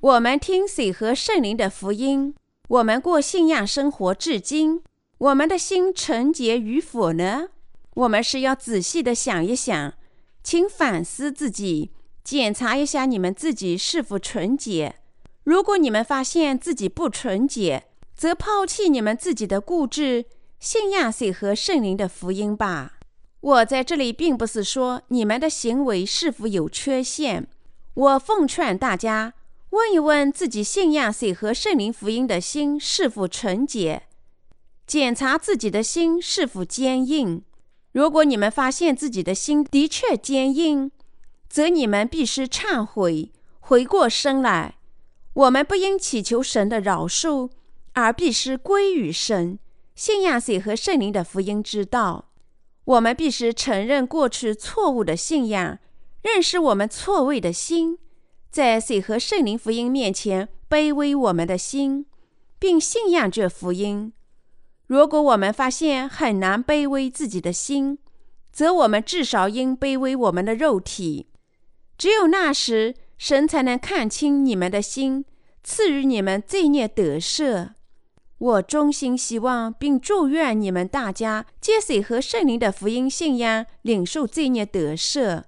[0.00, 2.36] 我们听水和圣灵的福音，
[2.68, 4.80] 我们过信仰生活至今，
[5.18, 7.48] 我们的心纯洁与否呢？
[7.94, 9.94] 我们是要仔细的想一想，
[10.44, 11.90] 请反思自己，
[12.22, 15.00] 检查一下你们自己是否纯洁。
[15.44, 20.24] 如果你们发现自己不纯洁，则抛弃你们自己的固执，
[20.60, 22.98] 信仰水和圣灵的福音吧。
[23.40, 27.48] 我在这里并不是说你们的行为是否有缺陷。
[27.94, 29.34] 我奉劝大家
[29.70, 34.04] 问一问自己信仰水和圣灵福音的心是否纯洁，
[34.86, 37.42] 检查自己的心是否坚硬。
[37.90, 40.92] 如果你们发现自己的心的确坚硬，
[41.48, 44.76] 则你们必须忏悔，回过身来。
[45.34, 47.50] 我们不应祈求神的饶恕，
[47.94, 49.58] 而必须归于神。
[49.94, 52.30] 信仰水和圣灵的福音之道，
[52.84, 55.78] 我们必须承认过去错误的信仰，
[56.22, 57.98] 认识我们错位的心，
[58.50, 62.06] 在水和圣灵福音面前卑微我们的心，
[62.58, 64.12] 并信仰这福音。
[64.86, 67.98] 如果我们发现很难卑微自己的心，
[68.50, 71.28] 则我们至少应卑微我们的肉体。
[71.96, 75.24] 只有那时，神才能看清你们的心，
[75.62, 77.68] 赐予你们罪孽得赦。
[78.38, 85.44] 我衷心希望并祝愿你们大家接水和圣灵的福音信仰，领受罪孽得赦，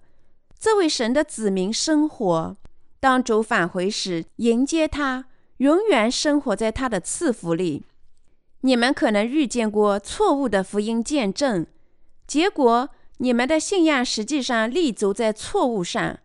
[0.56, 2.56] 这位神的子民生活。
[3.00, 5.24] 当主返回时，迎接他，
[5.56, 7.82] 永远生活在他的赐福里。
[8.60, 11.66] 你们可能遇见过错误的福音见证，
[12.24, 16.20] 结果你们的信仰实际上立足在错误上。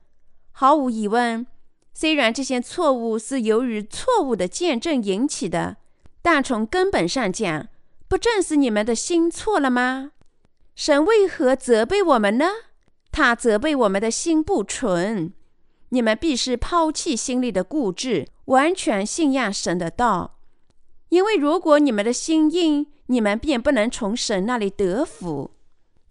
[0.61, 1.47] 毫无疑问，
[1.93, 5.77] 虽然这些错误是由于错误的见证引起的。
[6.21, 7.69] 但从根本上讲，
[8.09, 10.11] 不正是你们的心错了吗？
[10.75, 12.47] 神为何责备我们呢？
[13.09, 15.31] 他责备我们的心不纯。
[15.91, 20.39] 你们必须抛弃心里的固执，完全信仰神的道。
[21.07, 25.51] 因为如果你们的心硬，你们便不能从神那里得福。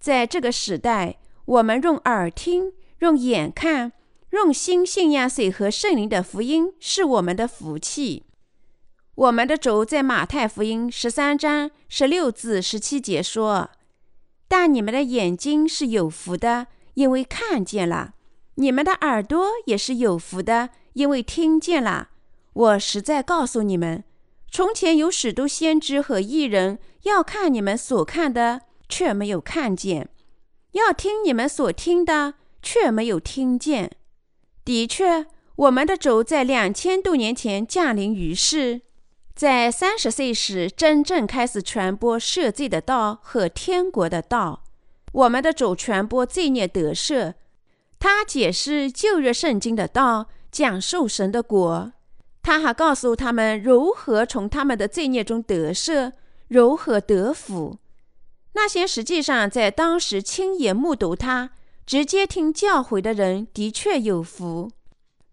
[0.00, 3.92] 在这个时代，我们用耳听，用眼看，
[4.30, 8.24] 用心信仰水和圣灵的福音，是我们的福气。
[9.14, 13.70] 我们的主在马太福音十三章十六至十七节说
[14.46, 18.12] ：“但你们的眼睛是有福的，因为看见了；
[18.56, 22.10] 你们的耳朵也是有福的，因为听见了。
[22.52, 24.04] 我实在告诉你们，
[24.50, 28.60] 从前有许多先知和艺人要看你们所看的，
[28.90, 30.04] 却没有看见；
[30.72, 33.92] 要听你们所听的，却没有听见。
[34.68, 35.24] 的确，
[35.56, 38.82] 我们的主在两千多年前降临于世。”
[39.34, 44.64] 在三十岁时，真正开始传播赦罪的道和天国的道。
[45.12, 47.32] 我们的主传播罪孽得赦，
[47.98, 51.94] 他解释旧约圣经的道，讲受神的国。
[52.42, 56.12] 他还告诉他们如何从他们的罪孽中得赦，
[56.48, 57.78] 如何得福。
[58.52, 61.52] 那些实际上在当时亲眼目睹他、
[61.88, 64.70] 直接听教诲的人，的确有福。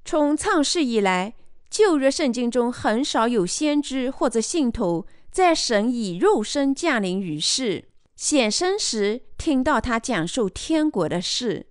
[0.05, 1.33] 从创世以来。
[1.69, 11.65] 旧约圣经中很少有先知或者信徒在神以肉身降临于世显身时听到他讲述天国的事。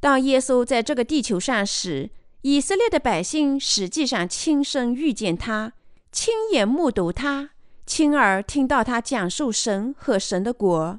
[0.00, 2.10] 当耶稣在这个地球上时，
[2.42, 5.74] 以色列的百姓实际上亲身遇见他，
[6.10, 7.50] 亲眼目睹他，
[7.86, 10.98] 亲耳听到他讲述神和神的国。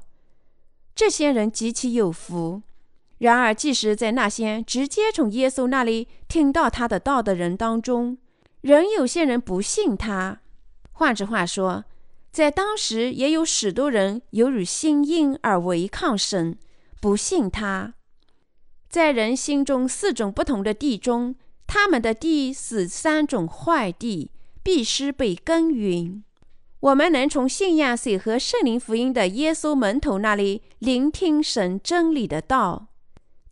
[0.95, 2.61] 这些人极其有福。
[3.19, 8.17] 然而，即使在那些直接从耶稣那里听到他的道的人当中，
[8.61, 10.41] 仍有些人不信他。
[10.91, 11.85] 换句话说，
[12.31, 16.57] 在当时也有许多人由于心硬而违抗神，
[16.99, 17.93] 不信他。
[18.89, 26.23] 在人心中四种不同的地中，他们的地是三种坏地，必须被耕耘。
[26.81, 32.87] 我们能从信仰水和圣灵福音的耶稣门徒那里聆听神真理的道。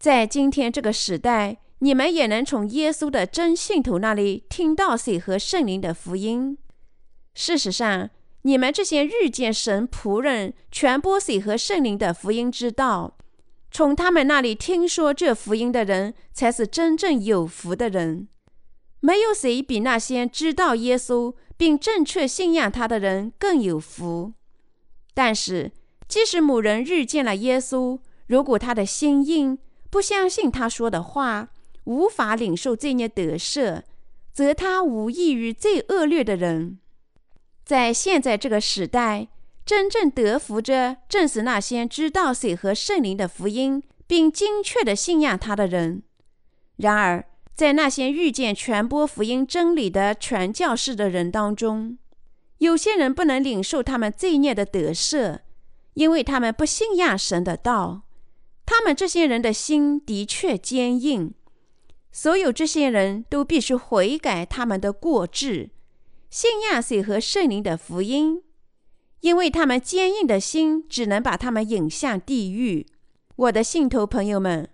[0.03, 1.59] 在今天这个时代。
[1.79, 6.57] 你们也能从耶稣的真信徒那里听到水和圣灵的福音。
[7.33, 8.09] 事实上，
[8.41, 13.15] 你们这些遇见神仆人传播水和圣灵的福音之道，
[13.71, 18.27] 从他们那里听说这福音的人，才是真正有福的人。
[18.99, 24.33] 没有谁比那些知道耶稣并正确信仰他的人更有福。
[25.13, 25.71] 但是，
[26.09, 29.57] 即使某人遇见了耶稣，如果他的心硬，
[29.93, 31.49] 不相信他说的话，
[31.83, 33.83] 无法领受罪孽得赦，
[34.31, 36.79] 则他无异于最恶劣的人。
[37.63, 39.27] 在现在这个时代，
[39.63, 46.01] 真正得福者正是那些知道水和圣灵的福音，并精确地信仰他的人。
[46.77, 47.23] 然而，
[47.53, 51.99] 在那些遇见传播福音真理的传教士的人当中，
[52.57, 55.41] 有些人不能领受他们罪孽的得赦，
[55.93, 58.02] 因为他们不信仰神的道。
[58.75, 61.35] 他们这些人的心的确坚硬。
[62.11, 65.69] 所有这些人都必须悔改他们的过志，
[66.31, 68.41] 信仰水和圣灵的福音，
[69.19, 72.87] 因为他们坚硬的心只能把他们引向地狱。
[73.35, 74.67] 我的信徒朋友们，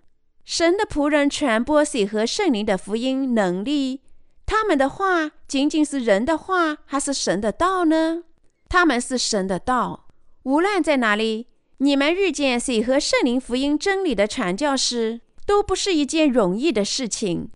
[0.46, 4.00] 神的仆人传播水和圣灵的福音能力，
[4.46, 8.22] 他们的话仅仅是人的话，还是神的道呢？
[8.66, 10.08] 他们是神的道。
[10.44, 11.48] 无论在哪里，
[11.82, 17.50] 你们遇见水和圣灵福音真理的传教士，都不是一件容易的事情。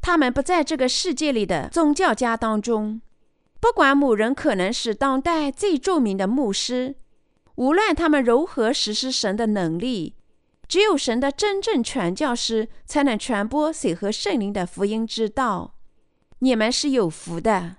[0.00, 3.00] 他们不在这个世界里的宗教家当中，
[3.60, 6.96] 不管某人可能是当代最著名的牧师，
[7.54, 10.16] 无论他们如何实施神的能力。
[10.66, 15.74] 只有神的真正传教士才能传播水和圣灵的福音之道。
[16.40, 17.76] 你们是有福的，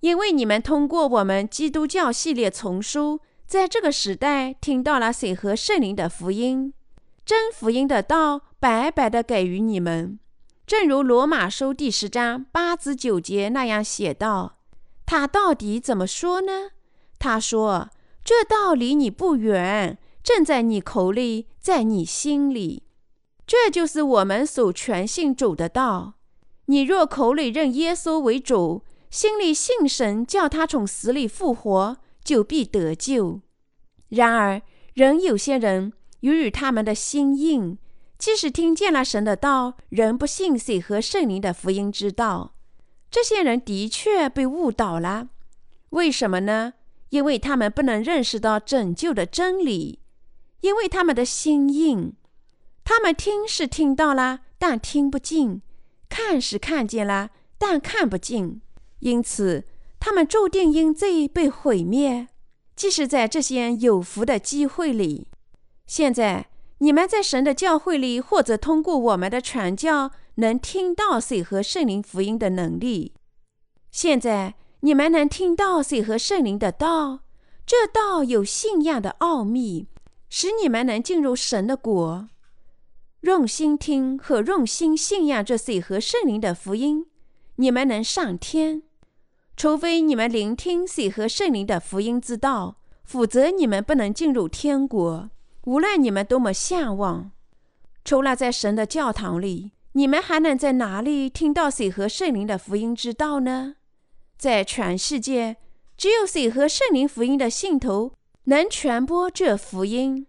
[0.00, 3.20] 因为你们通过我们基督教系列丛书，
[3.52, 6.72] 在这个时代听到了水和圣灵的福音，
[7.22, 10.18] 真福音的道白白的给予你们。
[10.66, 14.56] 正如罗马书第十章八至九节那样写道
[15.04, 16.70] ：“他到底怎么说呢？
[17.18, 17.90] 他说：
[18.24, 22.84] 这道离你不远。”正在你口里，在你心里，
[23.46, 26.14] 这就是我们所全信主的道。
[26.64, 33.40] 你若口里认耶稣为主，心里信神叫他从死里复活，就必得救。
[34.08, 34.62] 然而，
[34.94, 37.78] 仍有些人由于他们的心硬，
[38.18, 42.54] 即使听见了神的道，仍不信水和圣灵的福音之道。
[43.10, 45.28] 这些人的确被误导了。
[45.90, 46.74] 为什么呢？
[47.10, 49.98] 因为他们不能认识到拯救的真理。
[50.62, 52.14] 因为他们的心硬，
[52.84, 55.60] 他们听是听到了，但听不进；
[56.08, 58.62] 看是看见了，但看不进。
[59.00, 59.64] 因此，
[60.04, 62.26] 他们注定因罪被毁灭。
[62.74, 65.28] 即使在这些有福的机会里，
[65.86, 66.48] 现在
[66.78, 73.14] 你们在神的教会里，或者通过我们的传教，能听到水和圣灵福音的能力。
[73.92, 77.20] 现在你们能听到水和圣灵的道，
[77.64, 79.86] 这道有信仰的奥秘。
[80.28, 82.28] 使你们能进入神的国，
[83.20, 87.06] 用心听和用心信仰这水和圣灵的福音，
[87.54, 88.82] 你们能上天。
[89.56, 95.30] 除非你们聆听水和圣灵的福音之道，否则你们不能进入天国。
[95.64, 97.30] 无论你们多么向往，
[98.04, 103.76] 除了在神的教堂里，你们还能在哪里听到水和圣灵的福音之道呢？
[104.36, 105.58] 在全世界，
[105.96, 108.12] 只有水和圣灵福音的信徒。
[108.46, 110.26] 能传播这福音，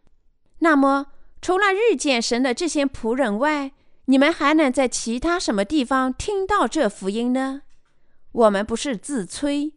[0.60, 1.08] 那么
[1.42, 3.72] 除了遇见神的这些仆人外，
[4.06, 7.64] 你们还能在其他什么地方听到这福音呢？
[8.34, 9.74] 我们不是自吹，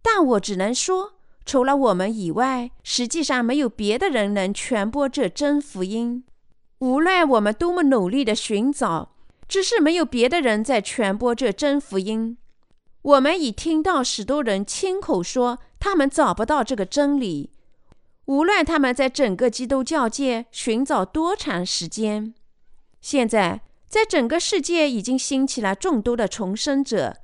[0.00, 1.12] 但我只能说，
[1.44, 6.24] 除了我们以外，实际上没有别的人能传播这真福音。
[6.78, 9.10] 无论我们多么努力的寻找，
[9.48, 12.38] 只是没有别的人在传播这真福音。
[13.02, 17.50] 我们已听到许多人亲口说，他们找不到这个真理。
[18.26, 22.34] 无论他们在整个基督教界寻找多长时间，
[23.00, 27.16] 现在在整个世界已经兴起了众多的重生者。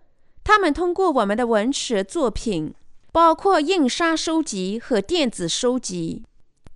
[0.45, 2.74] 他们通过我们的文学作品，
[3.12, 6.24] 包括印刷书籍和电子书籍，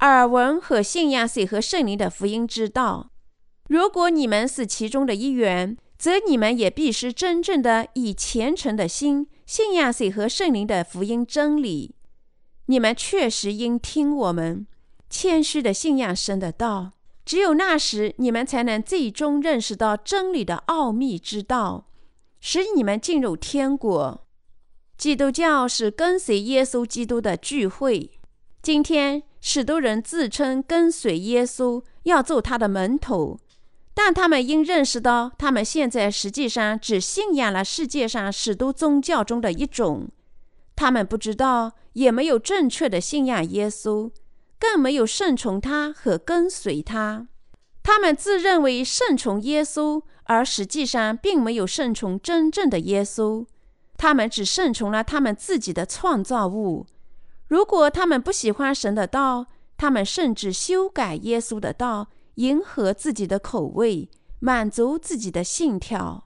[0.00, 3.10] 耳闻和信仰水和圣灵的福音之道。
[3.68, 11.94] 如果你们是其中的一员，则你们也必须真正的以虔诚的心信仰水和圣灵的福音真理。
[12.66, 14.66] 你们确实应听我们
[15.08, 16.92] 谦虚的信仰神的道，
[17.24, 21.86] 只有那时，你们才能最终认识到真理的奥秘之道，
[22.49, 24.24] 使你们进入天国。
[24.97, 28.12] 基督教是跟随耶稣基督的聚会。
[28.62, 33.40] 今天，许多人自称跟随耶稣，要做他的门徒，
[33.92, 40.09] 但他们应认识到，他们现在实际上只信仰了世界上许多宗教中的一种。
[40.76, 44.12] 他们不知道，也没有正确的信仰耶稣，
[44.61, 47.26] 更没有顺从他和跟随他。
[47.82, 53.46] 他们自认为顺从耶稣，而实际上并没有顺从真正的耶稣。
[53.96, 56.86] 他们只顺从了他们自己的创造物。
[57.48, 59.46] 如果他们不喜欢神的道，
[59.76, 64.10] 他们甚至修改耶稣的道，迎合自己的口味，
[64.40, 66.24] 满足自己的信条。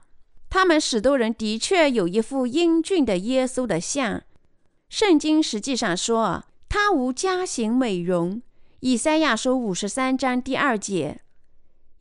[0.49, 4.23] 他们许多人的确有一副英俊的耶稣的像。
[4.89, 8.41] 圣经实际上说，他无家型美容。
[8.81, 11.21] 以赛亚书五十三章第二节，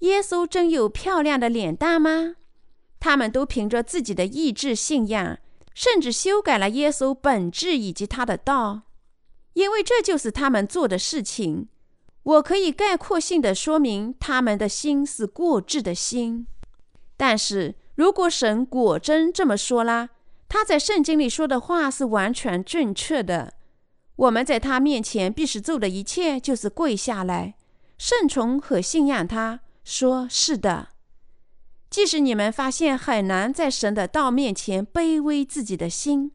[0.01, 2.37] 耶稣真有漂亮的脸蛋吗？
[2.99, 5.39] 他们都凭着自己的意志信仰，
[5.75, 8.83] 甚至修改了耶稣本质以及他的道，
[9.55, 11.69] 因为这就是他们做的事情。
[12.23, 16.47] 我可以概括性的说明，他们的心是过智的心。
[17.17, 20.11] 但是如果神果真这么说啦，
[20.49, 23.55] 他在圣经里说的话是完全正确的。
[24.17, 27.55] 我们在他面前必须做的一切就是跪下来，
[27.97, 29.61] 顺从和信仰他。
[29.91, 30.91] 说是的，
[31.91, 36.31] 即使你们发现很难在神的道面前卑微自己的心，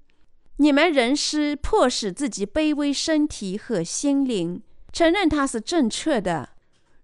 [0.57, 6.49] 你们仍是迫使自己卑微身体和心灵，承认它是正确的。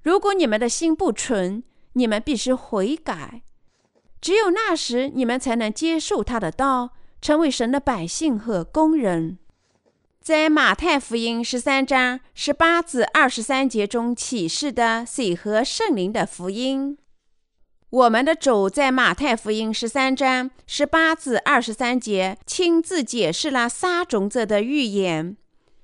[0.01, 3.43] 如果你们的心不纯，你们必须悔改。
[4.19, 6.89] 只有那时，你们才能接受他的道，
[7.21, 9.37] 成为神的百姓和工人。
[10.21, 16.95] 在马太福音十三章十八至二十三节中启示的水和圣灵的福音，
[17.89, 25.35] 我们的主在马太福音十三章十八至二十三节亲自解释了撒种者的预言，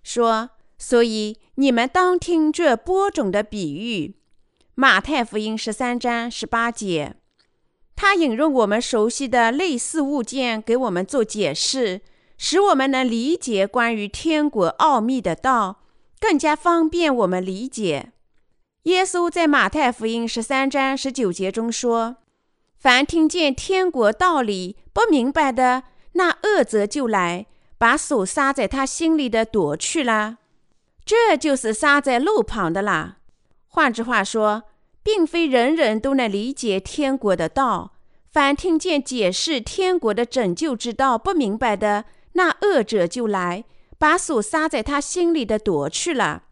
[0.04, 4.18] 说：“所以你们当听这播种的比喻。”
[4.76, 7.16] 马太福音十三章十八节，
[7.96, 12.02] 他引用我们熟悉的类似物件给我们做解释。
[12.38, 15.82] 使我们能理解关于天国奥秘的道，
[16.20, 18.12] 更加方便我们理解。
[18.84, 22.18] 耶稣在马太福音十三章十九节中说
[22.80, 25.84] ：“凡听见天国道理不明白的，
[26.14, 30.38] 那恶者就来，把手撒在他心里的夺去了。
[31.04, 33.18] 这就是撒在路旁的啦。
[33.68, 34.64] 换句话说，
[35.04, 37.94] 并非人人都能理解天国的道。
[38.30, 42.06] 凡听见解释天国的拯救之道不明白的，
[42.38, 43.66] 那恶者就来，
[43.98, 46.44] 把所撒在他心里的夺去了。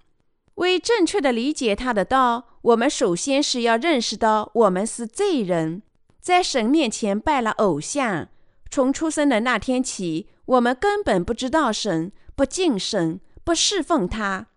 [0.56, 5.84] 为正确的理解他的道，我们首先是要认识到我们是罪人，
[6.20, 8.30] 在神面前拜了偶像。
[8.72, 14.48] 从出生的那天起，我们根本不知道神，不敬神，不侍奉他。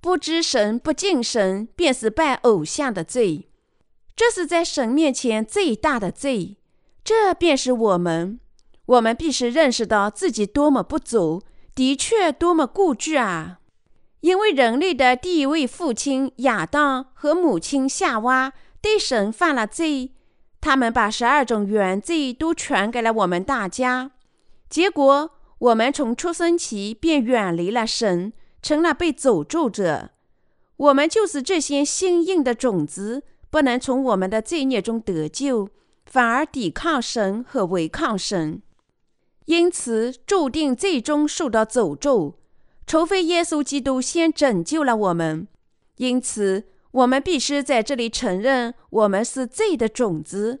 [0.00, 3.50] 不知神，不敬神，便是拜偶像的罪。
[4.16, 6.56] 这是在神面前最大的罪。
[7.04, 8.40] 这便是我们。
[8.86, 11.42] 我们必须认识到自己多么不足，
[11.74, 13.60] 的确多么固执啊！
[14.20, 20.12] 因为人类的第一位父亲亚当和母亲夏娃对神犯了罪，
[20.60, 24.12] 他们把十二种原罪都传给了我们大家，
[24.68, 30.10] 结果我们从出生起便远离了神，成了被诅咒者。
[30.76, 35.68] 我们就是这些新硬的种子，不能从我们的罪孽中得救，
[36.06, 38.60] 反而抵抗神和违抗神。
[39.46, 42.38] 因此，注定最终受到诅咒，
[42.86, 45.48] 除非耶稣基督先拯救了我们。
[45.96, 50.60] 因此，我们必须在这里承认我们是罪的种子，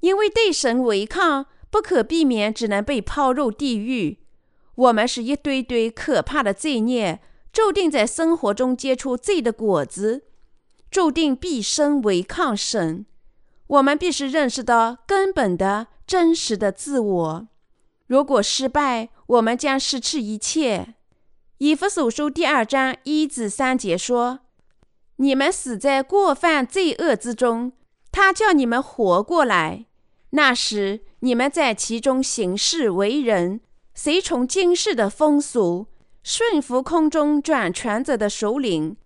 [0.00, 4.18] 因为对神违抗，不可避免只能被抛入地狱。
[4.74, 7.20] 我们是一堆堆可怕的罪孽，
[7.52, 10.24] 注定在生活中结出罪的果子，
[10.90, 13.06] 注定毕生违抗神。
[13.66, 17.48] 我们必须认识到根本的真实的自我。
[18.06, 20.94] 如果失败，我们将失去一切。
[21.58, 24.40] 以弗所书第二章一至三节说
[25.16, 27.72] ：“你们死在过犯罪恶之中，
[28.12, 29.86] 他叫你们活过来。
[30.30, 33.60] 那时你们在其中行事为人，
[33.94, 35.86] 随从今世的风俗，
[36.22, 38.96] 顺服空中转权者的首领，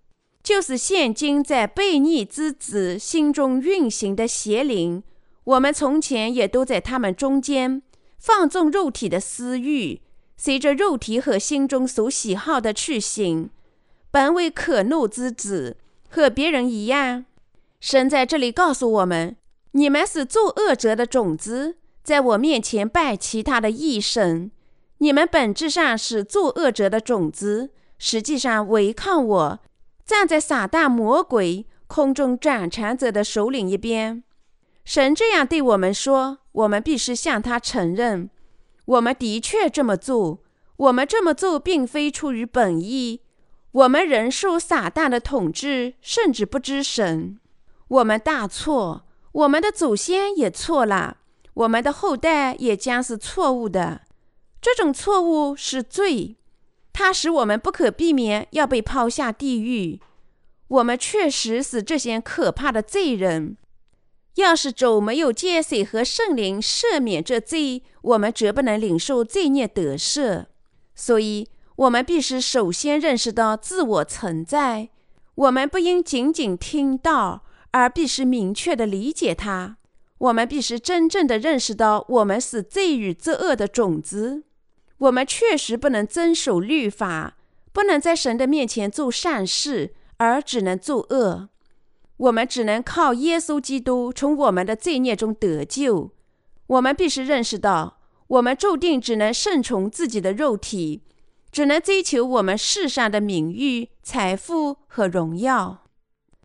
[0.43, 5.01] 就是现今在悖逆之子心中运行的邪灵。
[5.45, 7.81] 我们从前也都在他们中间。”
[8.19, 10.01] 放纵肉体的私欲，
[10.35, 13.49] 随着肉体和心中所喜好的去行，
[14.11, 15.77] 本为可怒之子，
[16.09, 17.25] 和别人一样。
[17.79, 19.37] 神在这里告诉我们：
[19.71, 24.51] 你们是作恶者的种子，在我面前拜其他的异神。
[24.97, 29.59] 你们本质上是作恶者的种子，实际上违抗我，
[30.05, 34.23] 站在撒旦魔鬼空中掌权者的首领一边。
[34.89, 36.39] 神这样对我们说。
[36.51, 38.27] 我们必须向他承认，
[38.85, 40.39] 我们的确这么做。
[40.77, 43.21] 我们这么做并非出于本意。
[43.71, 47.39] 我们仍受撒旦的统治，甚至不知神。
[47.87, 51.17] 我们大错，我们的祖先也错了，
[51.53, 54.01] 我们的后代也将是错误的。
[54.59, 56.35] 这种错误是罪，
[56.91, 60.01] 它使我们不可避免要被抛下地狱。
[60.67, 63.55] 我们确实是这些可怕的罪人。
[64.35, 70.45] 要是主没有借水和圣灵赦免这罪，我们绝不能领受罪孽得赦。
[70.95, 74.89] 所以，我们必须首先认识到自我存在。
[75.35, 79.77] 我们不应仅仅听到，而必须明确地理解它。
[80.17, 84.43] 我们必须真正地认识到，我们是罪与作恶的种子。
[84.97, 87.37] 我们确实不能遵守律法，
[87.71, 91.47] 不能在神的面前做善事，而只能做恶。
[92.19, 96.11] 我们只能靠耶稣基督从我们的罪孽中得救。
[96.67, 97.97] 我们必须认识到，
[98.27, 101.03] 我们注定只能顺从自己的肉体，
[101.51, 105.85] 只能追求我们世上的名誉、财富和荣耀，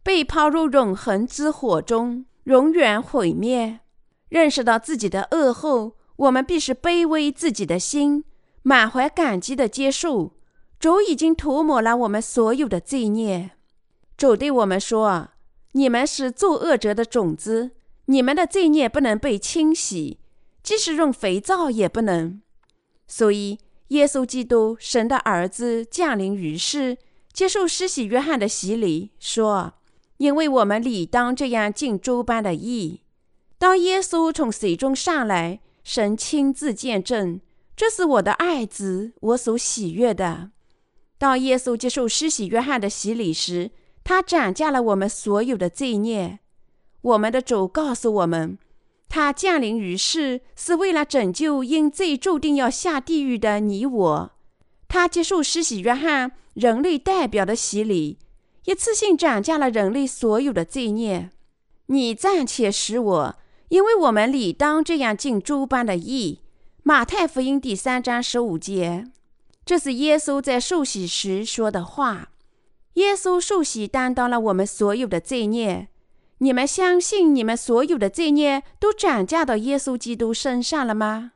[0.03, 3.81] 被抛入永恒之火中，永远毁灭。
[4.29, 8.25] 认识到自己的恶后，我们必是卑微自己的心，
[8.63, 10.33] 满怀感激的接受
[10.79, 13.51] 主已经涂抹了我们所有的罪孽。
[14.17, 15.31] 主对我们说
[15.75, 17.71] ：“你们是作恶者的种子，
[18.07, 20.19] 你们的罪孽不能被清洗，
[20.63, 22.41] 即使用肥皂也不能。”
[23.07, 23.59] 所以。
[23.89, 26.97] 耶稣基督，神的儿子降临于世，
[27.33, 29.75] 接受施洗约翰的洗礼，说
[30.17, 33.03] ：“因为我们理当这样尽诸般的义。”
[33.59, 37.39] 当耶稣从水中上来，神亲自见证
[37.77, 40.51] ：“这是我的爱子，我所喜悦的。”
[41.19, 43.71] 当耶稣接受施洗约翰的洗礼时，
[44.05, 46.39] 他斩价了我们所有的罪孽。
[47.01, 48.59] 我们的主告诉我们。
[49.09, 54.33] 他降临于世是为了拯救因罪注定要下地狱的你我。
[54.89, 58.19] 他接受施洗约翰人类代表的洗礼，
[58.65, 61.31] 一次性斩价了人类所有的罪孽。
[61.87, 63.37] 你暂且使我，
[63.69, 66.41] 因为我们理当这样尽诸般的义。
[66.83, 69.07] 马太福音第三章十五节，
[69.65, 72.31] 这是耶稣在受洗时说的话。
[72.95, 75.89] 耶稣受洗担当了我们所有的罪孽。
[76.39, 81.33] 你们相信你们所有的罪孽都转嫁到耶稣基督身上了吗？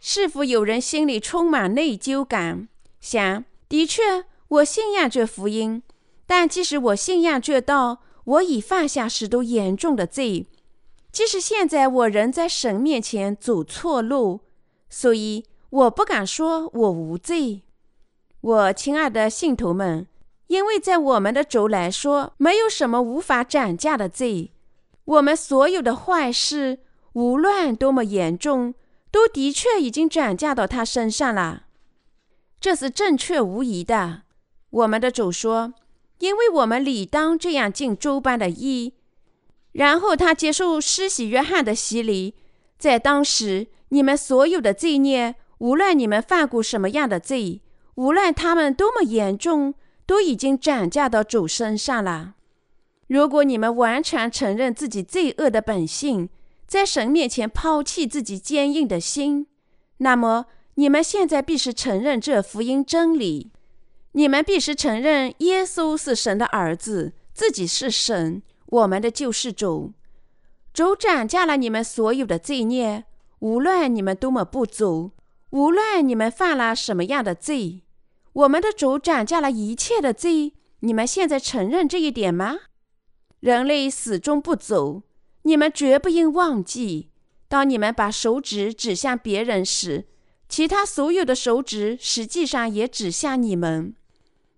[0.00, 2.68] 是否有人心里充满内疚感，
[3.00, 5.82] 想：的确，我信仰这福音，
[6.26, 10.46] 但即使我信仰这道，我已犯下许多严重的罪。
[11.12, 14.40] 即使现在我仍在神面前走错路，
[14.90, 17.62] 所以我不敢说我无罪。
[18.40, 20.06] 我亲爱的信徒们。
[20.48, 24.52] 因为在我们的主来说，没有什么无法斩价的罪。
[25.04, 26.80] 我们所有的坏事，
[27.14, 28.74] 无论多么严重，
[29.10, 31.64] 都的确已经转嫁到他身上了。
[32.60, 34.22] 这是正确无疑的。
[34.70, 35.74] 我们的主说
[36.20, 38.94] ：“因为我们理当这样尽周般的义。”
[39.72, 42.34] 然后他接受施洗约翰的洗礼。
[42.78, 47.62] 在当时，你们所有的罪孽，无论你们犯过什么样的罪，
[47.96, 49.74] 无论他们多么严重。
[50.06, 52.34] 都已经转嫁到主身上了。
[53.06, 56.28] 如果你们完全承认自己罪恶的本性，
[56.66, 59.46] 在神面前抛弃自己坚硬的心，
[59.98, 60.46] 那么
[60.76, 63.52] 你们现在必须承认这福音真理。
[64.12, 69.92] 你们必须承认耶稣是神的儿子，自己是神，我们的救世主。
[70.72, 73.04] 主转嫁了你们所有的罪孽，
[73.40, 75.12] 无论你们多么不足，
[75.50, 77.83] 无论你们犯了什么样的罪。
[78.34, 82.58] 我们的主斩价了一切的罪，你们现在承认这一点吗？
[83.38, 85.02] 人类始终不走，
[85.42, 87.10] 你们绝不应忘记。
[87.46, 90.06] 当你们把手指指向别人时，
[90.48, 93.94] 其他所有的手指实际上也指向你们。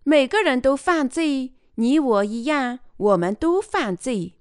[0.05, 4.39] 每个人都犯罪，你我一样，我们都犯罪。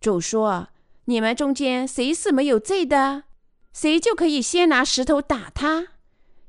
[0.00, 0.68] 主说
[1.06, 3.24] ：“你们中间谁是没有罪的，
[3.72, 5.88] 谁就可以先拿石头打他。”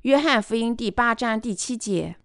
[0.03, 2.15] 约翰福音第八章第七节。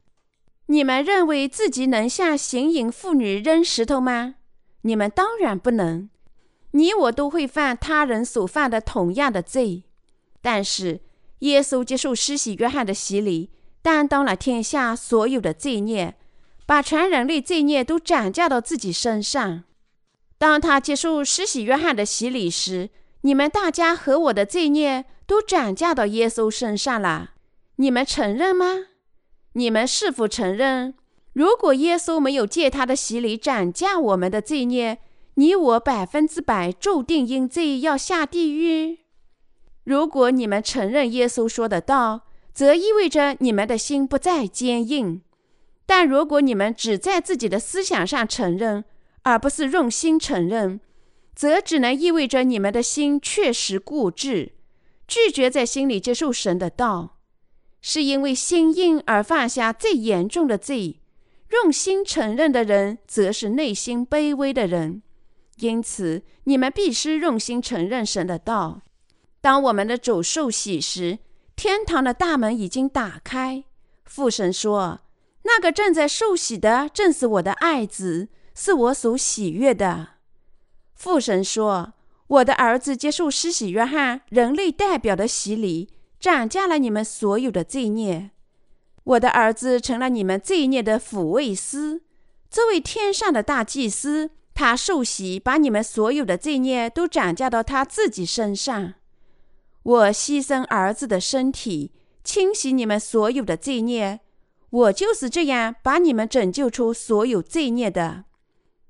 [0.67, 4.37] 你们认为自己能向行淫妇女扔石头吗？
[4.83, 6.09] 你们当然不能。
[6.71, 9.83] 你我都会犯他人所犯的同样的罪。
[10.41, 11.01] 但是
[11.41, 13.51] 耶稣接受施洗约翰的洗礼，
[13.83, 16.15] 担当了天下所有的罪孽，
[16.67, 19.65] 把全人类罪孽都转嫁到自己身上。
[20.39, 22.91] 当他接受施洗约翰的洗礼时，
[23.23, 27.33] 你们大家和我的罪孽都转嫁到耶稣身上了。
[27.77, 28.87] 你们承认吗？
[29.55, 30.95] 你们是否承认，
[31.33, 34.99] 如果耶稣没有借他的洗礼斩价我们的罪孽，
[35.35, 38.99] 你我百分之百注定因罪要下地狱？
[39.83, 42.23] 如果你们承认耶稣说的道，
[42.53, 45.23] 则意味着你们的心不再坚硬；
[45.85, 48.85] 但如果你们只在自己的思想上承认，
[49.23, 50.81] 而不是用心承认，
[51.35, 54.53] 则只能意味着你们的心确实固执，
[55.09, 57.14] 拒绝在心里接受神的道。
[57.87, 61.03] 是因为心硬而犯下最严重的罪，
[61.51, 65.03] 用心承认的人，则是内心卑微的人。
[65.59, 68.81] 因此，你们必须用心承认神的道。
[69.43, 71.19] 当我们的主受洗时，
[71.55, 73.65] 天堂的大门已经打开。
[74.07, 75.01] 父神说
[75.45, 80.09] ：“那个正在受洗的，正是我的爱子，是我所喜悦的。”
[80.97, 81.93] 父神说
[82.29, 85.91] ：“我的儿子接受施洗约翰人类代表的洗礼。”
[86.25, 88.31] 涨价了你们所有的罪孽，
[89.05, 92.01] 我的儿子成了你们罪孽的抚慰师。
[92.49, 98.95] 这位天上的大祭司，他受洗，把你们所有的罪孽都涨价到他自己身上。
[99.83, 101.93] 我牺牲儿子的身体，
[102.25, 104.21] 清洗你们所有的罪孽。
[104.71, 108.25] 我就是这样把你们拯救出所有罪孽的。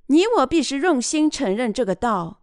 [0.07, 2.43] 你我必须用心承认这个道。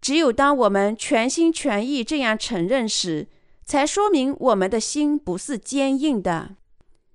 [0.00, 3.28] 只有当我们全心全意这样承认时，
[3.64, 6.56] 才说明我们的心不是坚硬的。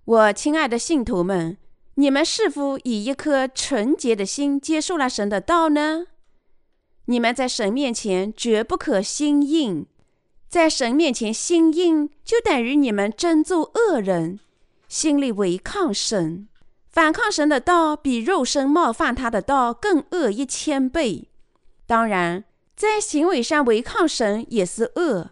[0.05, 1.57] 我亲爱的信徒们，
[1.95, 6.07] 你们是否以一颗纯洁的心接受了神的道呢？
[7.05, 9.85] 你们在神面前绝不可心硬，
[10.47, 14.39] 在神面前心硬就等于你们真做恶人，
[14.87, 16.47] 心里违抗神，
[16.89, 21.29] 反抗神的道，比肉身冒犯他的道更恶一千倍。
[21.85, 22.45] 当然。
[22.75, 25.31] 在行为上违抗神也是恶，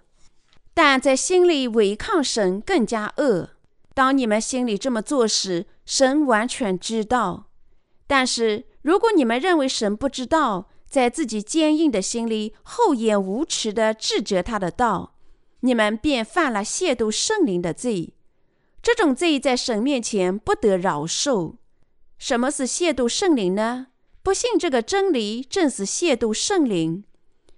[0.77, 3.49] 但在心里违抗神更加恶。
[3.95, 7.47] 当你们心里这么做时，神完全知道；
[8.05, 15.15] 但是如果你们认为神不知道，在自己坚硬的心里厚颜无耻地指责他的道，
[15.61, 18.13] 你们便犯了亵渎圣灵的罪。
[18.83, 21.55] 这种罪在神面前不得饶恕。
[22.19, 23.87] 什么是亵渎圣灵呢？
[24.21, 27.03] 不信这个真理，正是亵渎圣灵。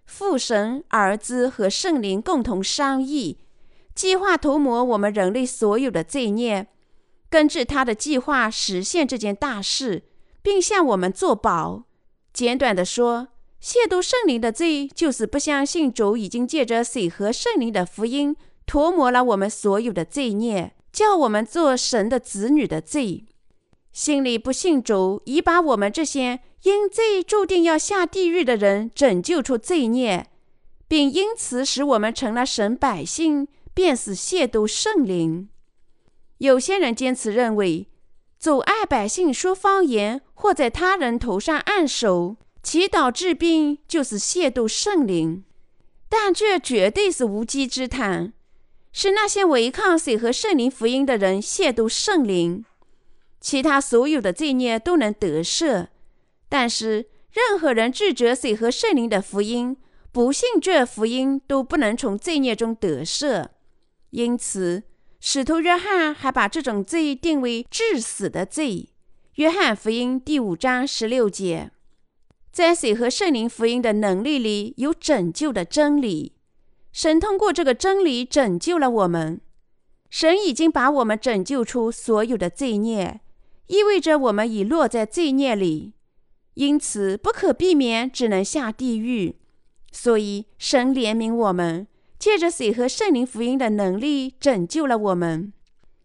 [0.09, 3.37] 父神、儿子和圣灵共同商议，
[3.93, 6.67] 计划涂抹我们人类所有的罪孽，
[7.29, 10.03] 根据他的计划实现这件大事，
[10.41, 11.83] 并向我们作保。
[12.33, 13.27] 简短的说，
[13.61, 18.35] 亵渎圣灵的罪，就是不相信主已经借着水和圣灵的福音
[18.65, 23.27] 涂抹了我们所有的罪孽，叫我们做神的子女的罪。
[23.99, 26.39] 心里不信主，已把我们这些。
[26.63, 30.27] 因罪注定要下地狱的人拯救出罪孽，
[30.87, 35.49] 并因此使我们成了神百姓，便是亵渎圣灵。
[36.37, 37.87] 有些人坚持认为，
[38.39, 45.43] 阻碍百姓说方言或在他人头上按手、祈祷治病，就是亵渎圣灵。
[46.07, 48.31] 但这绝对是无稽之谈，
[48.93, 52.63] 是那些违抗水和圣灵福音的人亵渎圣灵。
[53.39, 55.87] 其他所有的罪孽都能得赦。
[56.47, 59.77] 但是，任何人拒绝水和圣灵的福音，
[60.11, 63.47] 不信这福音，都不能从罪孽中得赦。
[64.09, 64.83] 因此，
[65.19, 68.89] 使徒约翰还把这种罪定为致死的罪。
[69.35, 71.71] 约翰福音第五章十六节，
[72.51, 76.33] 在水和圣灵福音的能力里有拯救的真理。
[76.91, 79.39] 神通过这个真理拯救了我们。
[80.09, 83.21] 神已经把我们拯救出所有的罪孽，
[83.69, 85.93] 意味着我们已落在罪孽里。
[86.55, 89.37] 因此，不可避免，只能下地狱。
[89.91, 91.87] 所以，神怜悯我们，
[92.19, 95.53] 借着水和圣灵福音的能力拯救了我们。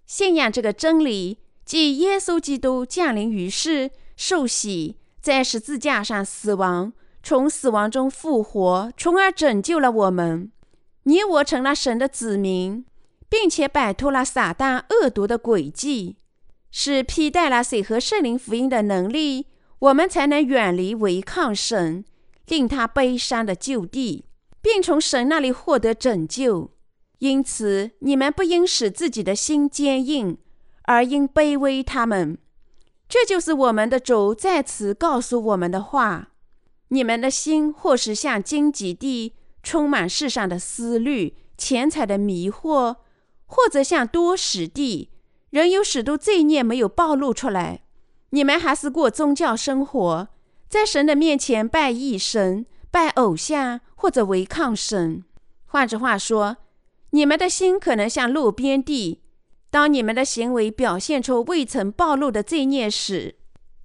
[0.06, 6.92] 信仰这个真理，即耶稣基督降临于世、受洗，在十字架上死亡，
[7.22, 10.52] 从死亡中复活，从而拯救了我们。
[11.04, 12.84] 你我成了神的子民，
[13.28, 16.16] 并且摆脱了撒旦恶毒的诡计，
[16.76, 19.46] 是披戴了水和圣灵福音的能力。
[19.78, 22.04] 我们才能远离违抗神、
[22.48, 24.24] 令他悲伤的旧地，
[24.60, 26.72] 并从神那里获得拯救。
[27.20, 30.36] 因此，你们不应使自己的心坚硬，
[30.82, 32.38] 而应卑微他们。
[33.08, 36.30] 这就是我们的主在此告诉我们的话：
[36.88, 42.96] 你们的心或是像荆棘地，充满世上的思虑、钱财的迷惑；
[43.46, 45.10] 或者像多石地，
[45.54, 47.82] 仍有许多罪孽没有暴露出来。
[48.30, 50.28] 你们还是过宗教生活，
[50.68, 55.22] 在神的面前拜异神、拜偶像或者违抗神。
[55.66, 56.56] 换句话说，
[57.10, 59.20] 你们的心可能像路边地。
[59.70, 63.36] 当你们的行为表现出未曾暴露的罪孽时，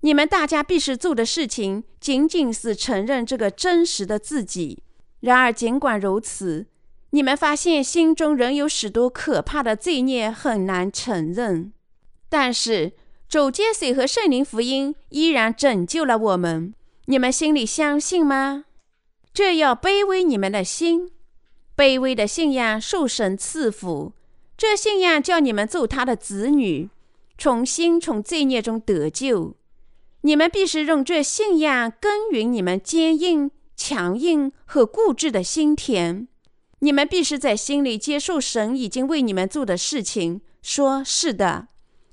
[0.02, 4.82] 你们大家必须做的事情仅仅是承认这个真实的自己。
[5.20, 6.66] 然而，尽管如此，
[7.12, 11.74] 你们发现心中仍有许多可怕的罪孽很难承认。
[12.30, 12.94] 但是。
[13.30, 16.74] 主接水和圣灵福音依然拯救了我们，
[17.06, 18.66] 你们心里相信吗？
[19.32, 21.12] 这要卑微你们的心，
[21.78, 24.14] 卑微的信仰受神赐福。
[24.58, 26.90] 这信仰叫你们做他的子女，
[27.38, 29.56] 重新从罪孽中得救。
[30.22, 36.28] 你们必须用这信仰耕耘你们坚硬、强硬和固执的心田。
[36.80, 41.68] 你们必须在心里接受神已经为你们做的事情，说是的。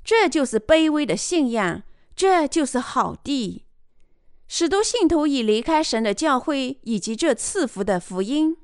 [0.04, 1.82] 这就是卑微的信仰，
[2.14, 3.64] 这就是好地。
[4.48, 8.56] 许多信徒已离开神的教会以及这赐福的福音，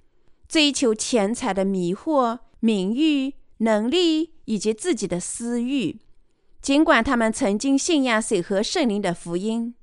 [0.49, 5.99] 追求钱财的迷惑、名誉、能力以及自己的私欲。
[6.61, 9.75] 尽管他们曾经信仰水和圣灵的福音，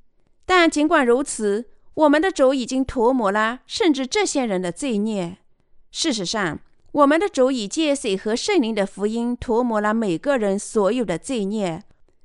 [0.45, 5.39] 但尽管如此，我们的主已经涂抹了甚至这些人的罪孽。
[5.91, 6.59] 事实上，
[6.91, 11.83] 我们的主以借水和圣灵的福音涂抹了每个人所有的罪孽，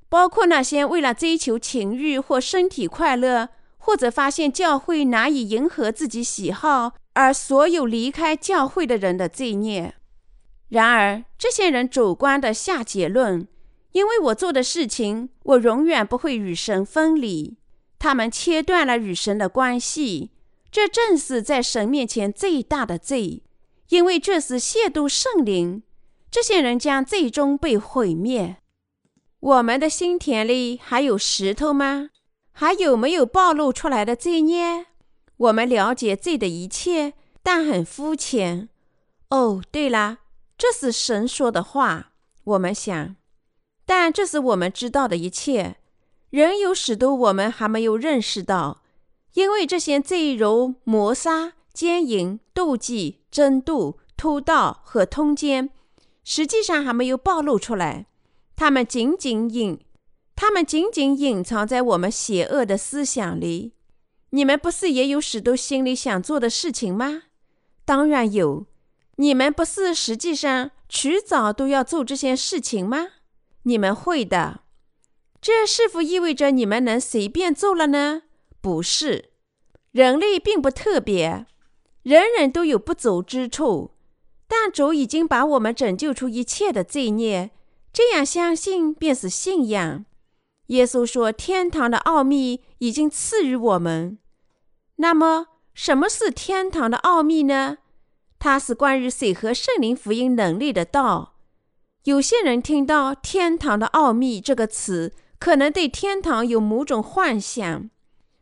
[0.08, 9.94] 包括那些为了追求情欲或身体快乐，或者发现教会难以迎合自己喜好而所有离开教会的人的罪孽。
[10.70, 13.46] 然而，这些人主观的下结论：
[13.92, 17.56] 因为我做的事情，我永远不会与神分离。
[17.98, 20.30] 他们切断了与神的关系，
[20.70, 23.43] 这正是在神面前最大的罪，
[23.88, 25.82] 因为这是亵渎圣灵。
[26.30, 28.56] 这些人将最终被毁灭。
[29.40, 32.10] 我们的心田里还有石头吗？
[32.50, 34.86] 还有没有暴露出来的罪孽？
[35.36, 38.68] 我们了解罪的一切，但很肤浅。
[39.30, 40.18] 哦，对了，
[40.56, 42.12] 这是神说的话。
[42.44, 43.16] 我们想，
[43.84, 45.76] 但这是我们知道的一切。
[46.30, 48.82] 仍有许多我们还没有认识到，
[49.34, 55.70] 因为这些罪如谋杀、奸淫、妒忌、争妒、偷盗和通奸，
[56.22, 58.06] 实际上还没有暴露出来。
[58.54, 59.80] 他们仅仅隐，
[60.36, 63.72] 他们仅仅隐藏在我们邪恶的思想里。
[64.30, 67.24] 你们不是也有许多心里想做的事情吗？
[67.84, 68.66] 当然有。
[69.16, 73.08] 你们不是实际上迟早都要做这些事情吗？
[73.64, 74.60] 你们会的。
[75.40, 78.22] 这是否意味着你们能随便做了呢？
[78.60, 79.30] 不是。
[79.92, 81.46] 人类并不特别，
[82.04, 83.90] 人人都有不足之处，
[84.46, 87.50] 但主已经把我们拯救出一切的罪孽。
[87.92, 90.04] 这样相信便是信仰。
[90.66, 94.18] 耶稣说：“天堂的奥秘已经赐予我们。”
[94.96, 97.78] 那么，什么是天堂的奥秘呢？
[98.38, 101.36] 它是关于水和圣灵福音能力的道。
[102.04, 107.88] 有些人听到“天堂的奥秘”这个词，可能对天堂有某种幻想。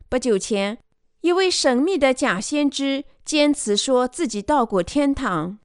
[0.09, 0.79] 不久前，
[1.23, 5.57] 一位神秘的假先知坚持说自己到过天堂，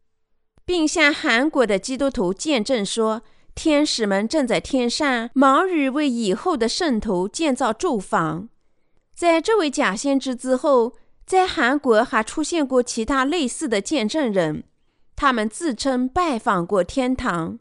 [0.65, 3.23] 并向韩国的基督徒见证说。
[3.57, 8.49] 天使们正在天上忙于为以后的圣徒建造住房。
[9.13, 10.93] 在这位假先知之后，
[11.27, 14.63] 在韩国还出现过其他类似的见证人，
[15.17, 17.59] 他们自称拜访过天堂。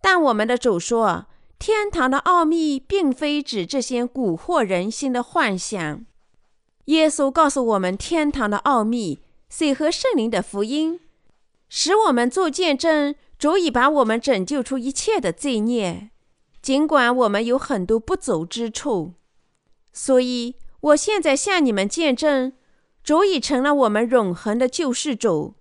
[0.00, 1.26] 但我们的主说，
[1.56, 6.04] 天堂的奥秘并非指这些蛊惑人心的幻想。
[6.88, 11.00] 耶稣告诉我们天堂的奥秘，水和圣灵的福音，
[11.68, 13.14] 使我们做见证。
[13.38, 16.10] 足以把我们拯救出一切的罪孽，
[16.60, 19.12] 尽管我们有很多不足之处。
[19.92, 22.52] 所以，我现在向你们见证，
[23.04, 25.54] 足以成了我们永恒的救世主。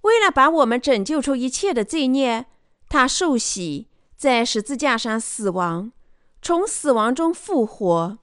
[0.00, 2.46] 为了把我们拯救出一切的罪孽，
[2.88, 3.86] 他受洗，
[4.16, 5.92] 在十字架上死亡，
[6.42, 8.18] 从死亡中复活，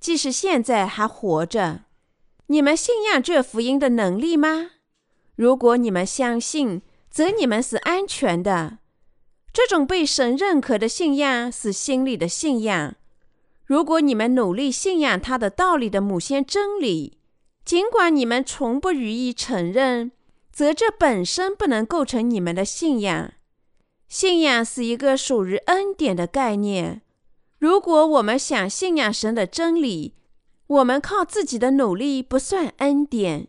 [0.00, 1.82] 即使现在还活着。
[2.46, 4.70] 你们信仰这福音的能力吗？
[5.36, 8.78] 如果你们相信，则你们是安全的。
[9.52, 12.94] 这种被神认可的信仰是心里的信仰。
[13.64, 17.18] 如果你们努力信仰他的道理的某些真理，
[17.64, 20.12] 尽管你们从不予以承认，
[20.50, 23.32] 则这本身不能构成你们的信仰。
[24.08, 27.02] 信仰是一个属于恩典的概念。
[27.58, 30.14] 如果我们想信仰神的真理，
[30.66, 33.48] 我们靠自己的努力不算恩典，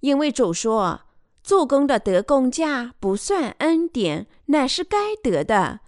[0.00, 1.02] 因为主说。
[1.44, 5.80] 做工的得工价不算恩典，乃是该得的；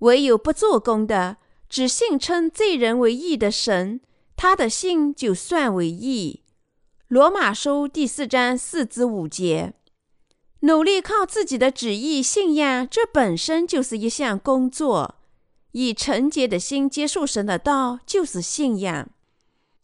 [0.00, 1.36] 唯有不做工的，
[1.68, 4.00] 只信称罪人为义的神，
[4.34, 6.42] 他的信就算为义。
[7.06, 9.74] 罗马书第四章四至五节。
[10.60, 15.14] 努力靠自己的旨意信仰，这本身就是一项工作。
[15.78, 19.10] 以纯洁的心接受神的道，就是信仰。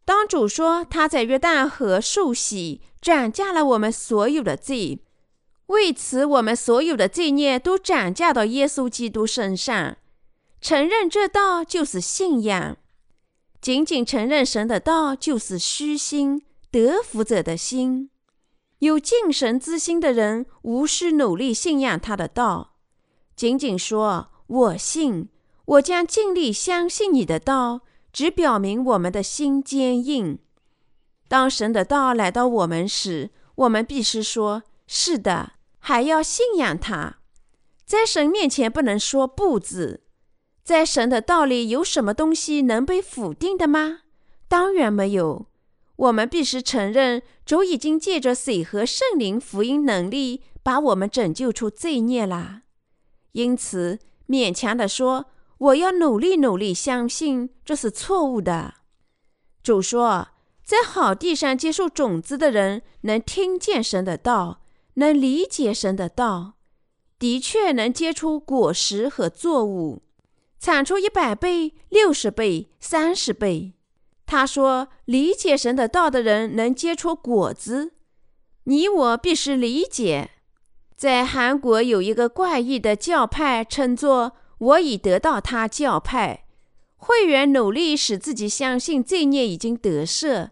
[0.06, 5.00] 当主说他在约旦河受洗，转嫁了我们所有的罪。
[5.66, 9.98] 为此，我们所有的罪孽都转嫁到耶稣基督身上。
[10.62, 12.78] 承认这道就是信仰，
[13.60, 18.08] 仅仅承认神的道就是虚心得福者的心。
[18.78, 22.76] 有敬神之心的人，无需努力信仰他的道，
[23.36, 25.28] 仅仅说“我信”，
[25.64, 27.82] 我将尽力相信你的道，
[28.12, 30.38] 只表明我们的心坚硬。
[31.28, 35.52] 当神的道来到我们时，我们必须说：“是的。”
[35.84, 37.16] 还要信仰他，
[37.84, 40.04] 在神面前不能说不字。
[40.62, 44.02] 在神的道里有什么东西能被否定的吗？
[44.46, 45.46] 当然没有。
[45.96, 52.62] 我们必须承认，主已经借着水和圣灵福音能力，把我们拯救出罪孽啦。
[53.32, 53.98] 因此，
[54.28, 55.26] 勉强的说
[55.62, 58.74] 我要努力努力相信，这是错误的。
[59.62, 60.28] 主说，
[60.64, 64.58] 在好地上接受种子的人，能听见神的道。
[64.94, 66.54] 能理解神的道，
[67.18, 70.02] 的确能结出果实和作物。
[70.58, 73.72] 产出一百倍、六十倍、三十倍。
[74.26, 77.94] 他说：“理解神的道的人能结出果子。
[78.64, 80.30] 你我必须理解。”
[80.94, 84.32] 在韩国有一个怪异的教派，称作
[84.62, 86.44] “我已得到他教派”。
[86.96, 90.50] 会员努力使自己相信罪孽已经得赦，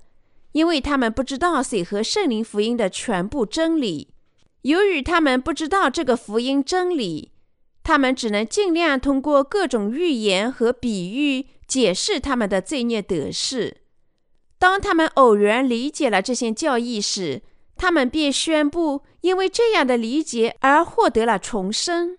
[0.52, 4.12] 因为他们不知道水和圣灵福音的全部真理。
[4.62, 7.30] 由于他们不知道这个福音真理，
[7.84, 13.78] 他们只能尽量通过各种预言和比喻解释他们的罪孽得势。
[14.58, 17.42] 当他们偶然理解了这些教义时，
[17.76, 22.18] 他们便宣布，因为这样的理解而获得了重生。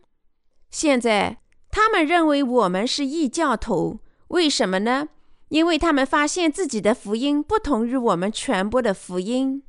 [0.72, 1.38] 现在，
[1.72, 4.00] 他们认为我们是异教徒。
[4.28, 5.08] 为什么呢？
[5.50, 9.64] 因为他们发现自己的福音不同于我们传播的福音。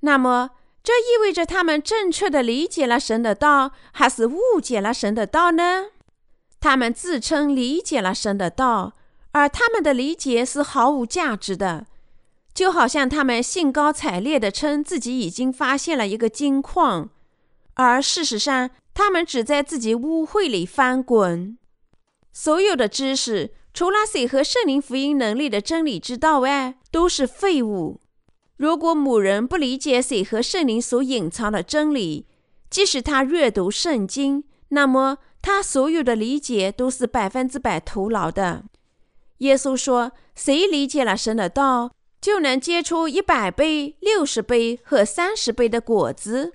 [0.00, 0.50] 那么，
[0.82, 5.86] 这意味着他们正确的理解了神的道，还是误解了神的道呢？
[6.60, 8.94] 他们自称理解了神的道，
[9.32, 11.86] 而他们的理解是毫无价值的，
[12.54, 17.10] 就好像他们兴高采烈地称自己已经发现了一个金矿，
[17.74, 21.56] 而事实上，他们只在自己污秽里翻滚。
[22.32, 23.54] 所有的知识。
[23.72, 28.00] 除了水和圣灵福音能力的真理之道外，都是废物。
[28.56, 32.26] 如果某人不理解水和圣灵所隐藏的真理，
[32.68, 38.64] 即使他阅读圣经，那么他所有的理解都是百分之百徒劳的。
[39.38, 46.54] 耶稣说：“谁理解了神的道，就能结出一百倍、六十倍和三十倍的果子。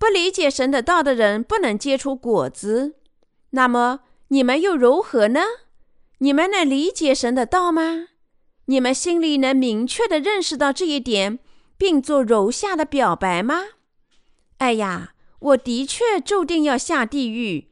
[0.00, 2.94] 不理解神的道的人，不能结出果子。
[3.50, 5.40] 那么你们又如何呢？”
[6.22, 8.08] 你们能理解神的道吗？
[8.64, 11.38] 你们心里能明确的认识到这一点，
[11.76, 13.62] 并做如下的表白吗？
[14.56, 17.68] 哎呀，我的确注定要下地狱。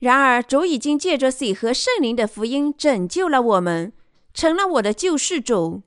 [0.00, 3.92] 然而，主已经借着水和圣灵的福音拯救了我们，
[4.34, 5.82] 成了我的救世主。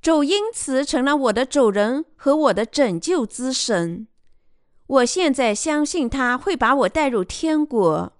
[0.00, 4.06] 主因此成了我的主人和我的拯救之神。
[4.90, 8.12] 我现在相信他会把我带入天国。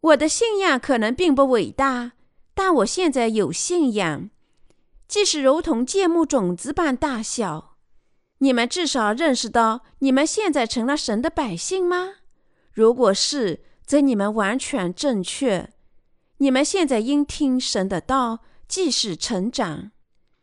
[0.00, 2.12] 我的信仰可能并不伟大。
[2.52, 4.30] 但我现在有信仰，
[5.06, 7.76] 即使如同芥末种子般大小。
[8.38, 12.14] 你们至少认识到你们现在成了神的百姓吗？
[12.72, 15.70] 如果是，则你们完全正确。
[16.38, 19.90] 你们现在应听神的道，即使成长。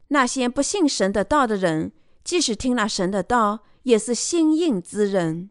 [0.10, 1.94] 那些不信神的道的人，
[2.24, 5.50] 即使听了神的道，也是心硬之人。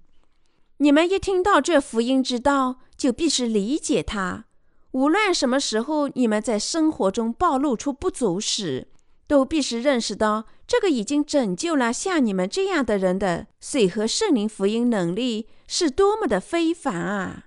[0.78, 4.46] 你们一听到这福音之道，就必须理解它。
[4.90, 8.88] 无论什么时候，你们在生活中暴露出不足时，
[9.26, 17.46] 都必须认识到，这个已经拯救了像你们这样的人的水和圣灵福音能力是多么的非凡啊！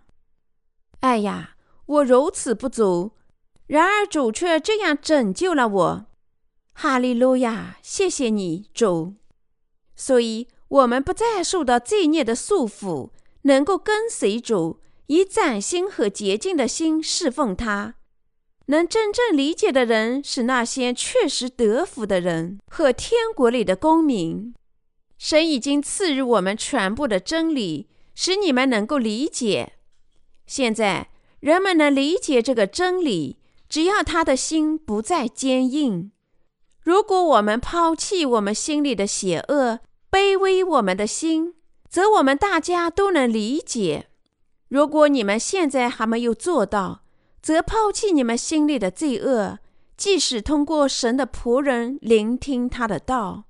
[1.01, 3.11] 哎呀，我如此不足，
[3.67, 6.05] 然而主却这样拯救了我。
[6.73, 7.77] 哈利路亚！
[7.83, 9.13] 谢谢你，主。
[9.95, 13.11] 所以，我们不再受到罪孽的束缚，
[13.43, 14.81] 能够跟随主。
[15.07, 17.93] 以崭新和洁净的心侍奉他，
[18.65, 24.55] 能真正理解的人是那些确实得福的人和天国里的公民。
[25.19, 29.73] 神已经赐予我们全部的真理，使你们能够理解。
[30.47, 33.37] 现在人们能理解这个真理，
[33.69, 36.11] 只要他的心不再坚硬。
[36.81, 39.81] 如果我们抛弃我们心里的邪恶，
[40.15, 41.55] 卑微我们的心，
[41.89, 44.07] 则我们大家都能理解。
[44.69, 47.01] 如果你们现在还没有做到，
[47.41, 49.59] 则抛弃你们心里的罪恶，
[49.97, 53.43] 即使通过神的仆人聆听他的道，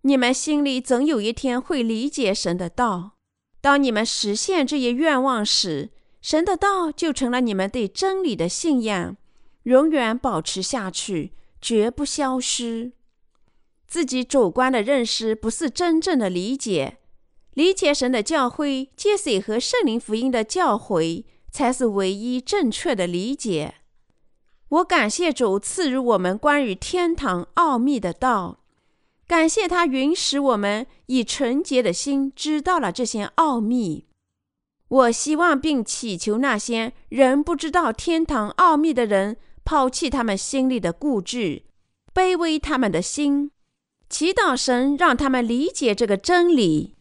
[0.00, 3.10] 你们心里总有一天会理解神的道。
[3.60, 5.90] 当你们实现这一愿望时，
[6.22, 9.14] 神的道就成了你们对真理的信仰，
[9.64, 12.92] 永远保持下去，绝不消失。
[13.86, 16.98] 自己主观的认识不是真正的理解。
[17.54, 23.76] 理解神的教诲，接水和圣灵福音的教诲，才是唯一正确的理解。
[24.68, 28.58] 我感谢主赐予我们关于天堂奥秘的道，
[29.26, 34.06] 感谢他允许我们以纯洁的心知道了这些奥秘。
[34.88, 41.62] 我希望并祈求那些仍不知道天堂奥秘的人，抛弃他们心里的固执，
[42.12, 43.50] 卑微他们的心，
[44.08, 46.95] 祈祷神让他们理解这个真理。